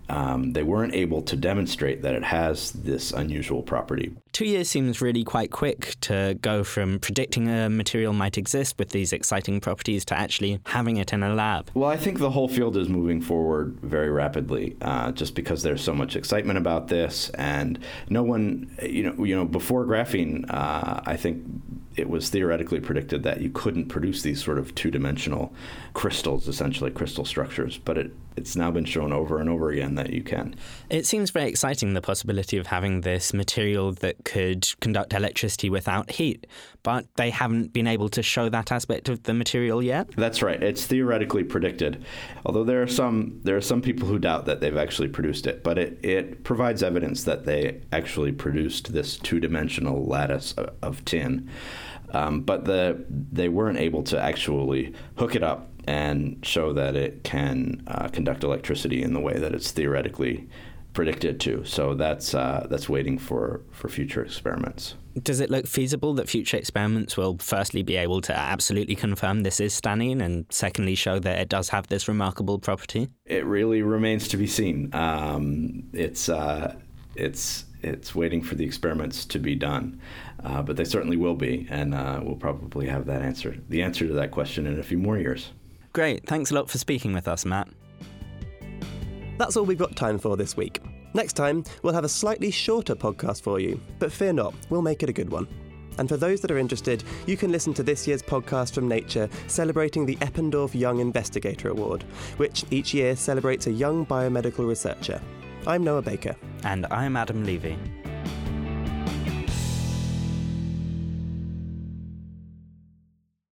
um, 0.09 0.53
they 0.53 0.63
weren't 0.63 0.93
able 0.93 1.21
to 1.23 1.35
demonstrate 1.35 2.01
that 2.01 2.15
it 2.15 2.23
has 2.23 2.71
this 2.71 3.11
unusual 3.11 3.61
property. 3.61 4.15
Two 4.31 4.45
years 4.45 4.69
seems 4.69 5.01
really 5.01 5.23
quite 5.23 5.51
quick 5.51 5.95
to 6.01 6.37
go 6.41 6.63
from 6.63 6.99
predicting 6.99 7.47
a 7.47 7.69
material 7.69 8.11
might 8.11 8.37
exist 8.37 8.75
with 8.77 8.89
these 8.89 9.13
exciting 9.13 9.61
properties 9.61 10.03
to 10.05 10.17
actually 10.17 10.59
having 10.65 10.97
it 10.97 11.13
in 11.13 11.23
a 11.23 11.33
lab. 11.33 11.71
Well, 11.73 11.89
I 11.89 11.97
think 11.97 12.19
the 12.19 12.31
whole 12.31 12.49
field 12.49 12.75
is 12.75 12.89
moving 12.89 13.21
forward 13.21 13.79
very 13.81 14.09
rapidly, 14.09 14.75
uh, 14.81 15.11
just 15.13 15.35
because 15.35 15.63
there's 15.63 15.81
so 15.81 15.93
much 15.93 16.15
excitement 16.15 16.57
about 16.57 16.89
this, 16.89 17.29
and 17.29 17.79
no 18.09 18.23
one, 18.23 18.75
you 18.83 19.03
know, 19.03 19.23
you 19.23 19.35
know, 19.35 19.45
before 19.45 19.85
graphene, 19.85 20.45
uh, 20.49 21.01
I 21.05 21.15
think 21.15 21.45
it 21.95 22.09
was 22.09 22.29
theoretically 22.29 22.79
predicted 22.79 23.23
that 23.23 23.41
you 23.41 23.49
couldn't 23.49 23.87
produce 23.87 24.21
these 24.21 24.43
sort 24.43 24.57
of 24.57 24.75
two-dimensional 24.75 25.53
crystals, 25.93 26.47
essentially 26.47 26.91
crystal 26.91 27.25
structures, 27.25 27.77
but 27.77 27.97
it, 27.97 28.11
it's 28.35 28.55
now 28.55 28.69
been 28.69 28.85
shown 28.85 29.13
over 29.13 29.39
and 29.39 29.49
over 29.49 29.69
again 29.69 29.95
that 29.95 30.11
you 30.11 30.21
can. 30.21 30.55
It 30.89 31.05
seems 31.05 31.31
very 31.31 31.47
exciting 31.47 31.93
the 31.93 32.01
possibility 32.01 32.57
of 32.57 32.67
having 32.67 33.01
this 33.01 33.33
material 33.33 33.93
that 33.93 34.25
could 34.25 34.67
conduct 34.81 35.13
electricity 35.13 35.69
without 35.69 36.11
heat, 36.11 36.45
but 36.83 37.05
they 37.15 37.29
haven't 37.29 37.71
been 37.71 37.87
able 37.87 38.09
to 38.09 38.21
show 38.21 38.49
that 38.49 38.71
aspect 38.71 39.07
of 39.07 39.23
the 39.23 39.33
material 39.33 39.81
yet. 39.81 40.09
That's 40.17 40.41
right. 40.41 40.61
It's 40.61 40.85
theoretically 40.85 41.43
predicted, 41.43 42.03
although 42.45 42.65
there 42.65 42.81
are 42.81 42.87
some 42.87 43.39
there 43.43 43.55
are 43.55 43.61
some 43.61 43.81
people 43.81 44.07
who 44.07 44.19
doubt 44.19 44.45
that 44.45 44.59
they've 44.59 44.75
actually 44.75 45.07
produced 45.07 45.47
it, 45.47 45.63
but 45.63 45.77
it, 45.77 46.03
it 46.03 46.43
provides 46.43 46.83
evidence 46.83 47.23
that 47.23 47.45
they 47.45 47.81
actually 47.91 48.33
produced 48.33 48.91
this 48.91 49.17
two-dimensional 49.17 50.05
lattice 50.05 50.53
of 50.81 51.05
tin. 51.05 51.49
Um, 52.15 52.41
but 52.41 52.65
the 52.65 53.03
they 53.09 53.49
weren't 53.49 53.77
able 53.77 54.03
to 54.03 54.19
actually 54.19 54.93
hook 55.17 55.35
it 55.35 55.43
up 55.43 55.69
and 55.87 56.43
show 56.43 56.73
that 56.73 56.95
it 56.95 57.23
can 57.23 57.83
uh, 57.87 58.07
conduct 58.07 58.43
electricity 58.43 59.03
in 59.03 59.13
the 59.13 59.19
way 59.19 59.37
that 59.37 59.53
it's 59.53 59.71
theoretically 59.71 60.47
predicted 60.93 61.39
to. 61.41 61.63
So 61.65 61.93
that's 61.93 62.33
uh, 62.33 62.67
that's 62.69 62.87
waiting 62.87 63.17
for 63.17 63.61
for 63.71 63.89
future 63.89 64.23
experiments. 64.23 64.95
Does 65.21 65.39
it 65.39 65.49
look 65.49 65.67
feasible 65.67 66.13
that 66.15 66.29
future 66.29 66.57
experiments 66.57 67.15
will 67.17 67.37
firstly 67.39 67.83
be 67.83 67.95
able 67.95 68.21
to 68.21 68.35
absolutely 68.35 68.95
confirm 68.95 69.43
this 69.43 69.59
is 69.59 69.79
stanene 69.79 70.21
and 70.21 70.45
secondly 70.49 70.95
show 70.95 71.19
that 71.19 71.39
it 71.39 71.49
does 71.49 71.69
have 71.69 71.87
this 71.87 72.07
remarkable 72.07 72.59
property? 72.59 73.09
It 73.25 73.45
really 73.45 73.81
remains 73.81 74.27
to 74.29 74.37
be 74.37 74.47
seen. 74.47 74.89
Um, 74.93 75.83
it's 75.93 76.29
uh, 76.29 76.75
it's 77.15 77.65
it's 77.85 78.15
waiting 78.15 78.41
for 78.41 78.55
the 78.55 78.65
experiments 78.65 79.25
to 79.25 79.39
be 79.39 79.55
done, 79.55 79.99
uh, 80.43 80.61
but 80.61 80.75
they 80.75 80.83
certainly 80.83 81.17
will 81.17 81.35
be, 81.35 81.67
and 81.69 81.93
uh, 81.93 82.19
we'll 82.23 82.35
probably 82.35 82.87
have 82.87 83.05
that 83.05 83.21
answer, 83.21 83.57
the 83.69 83.81
answer 83.81 84.07
to 84.07 84.13
that 84.13 84.31
question, 84.31 84.65
in 84.65 84.79
a 84.79 84.83
few 84.83 84.97
more 84.97 85.17
years. 85.17 85.51
Great, 85.93 86.25
thanks 86.27 86.51
a 86.51 86.55
lot 86.55 86.69
for 86.69 86.77
speaking 86.77 87.13
with 87.13 87.27
us, 87.27 87.45
Matt. 87.45 87.69
That's 89.37 89.55
all 89.55 89.65
we've 89.65 89.77
got 89.77 89.95
time 89.95 90.17
for 90.17 90.35
this 90.35 90.57
week. 90.57 90.81
Next 91.13 91.33
time, 91.33 91.63
we'll 91.81 91.93
have 91.93 92.03
a 92.03 92.09
slightly 92.09 92.51
shorter 92.51 92.95
podcast 92.95 93.41
for 93.41 93.59
you, 93.59 93.79
but 93.99 94.11
fear 94.11 94.33
not, 94.33 94.53
we'll 94.69 94.81
make 94.81 95.03
it 95.03 95.09
a 95.09 95.13
good 95.13 95.29
one. 95.29 95.47
And 95.97 96.09
for 96.09 96.17
those 96.17 96.41
that 96.41 96.51
are 96.51 96.57
interested, 96.57 97.03
you 97.25 97.37
can 97.37 97.51
listen 97.51 97.73
to 97.75 97.83
this 97.83 98.07
year's 98.07 98.21
podcast 98.21 98.73
from 98.73 98.87
Nature 98.87 99.29
celebrating 99.47 100.05
the 100.05 100.17
Eppendorf 100.17 100.75
Young 100.75 100.99
Investigator 100.99 101.69
Award, 101.69 102.03
which 102.37 102.65
each 102.69 102.93
year 102.93 103.15
celebrates 103.15 103.67
a 103.67 103.71
young 103.71 104.05
biomedical 104.05 104.67
researcher. 104.67 105.21
I'm 105.67 105.83
Noah 105.83 106.03
Baker. 106.03 106.35
And 106.63 106.85
I'm 106.91 107.17
Adam 107.17 107.43
Levy. 107.43 107.77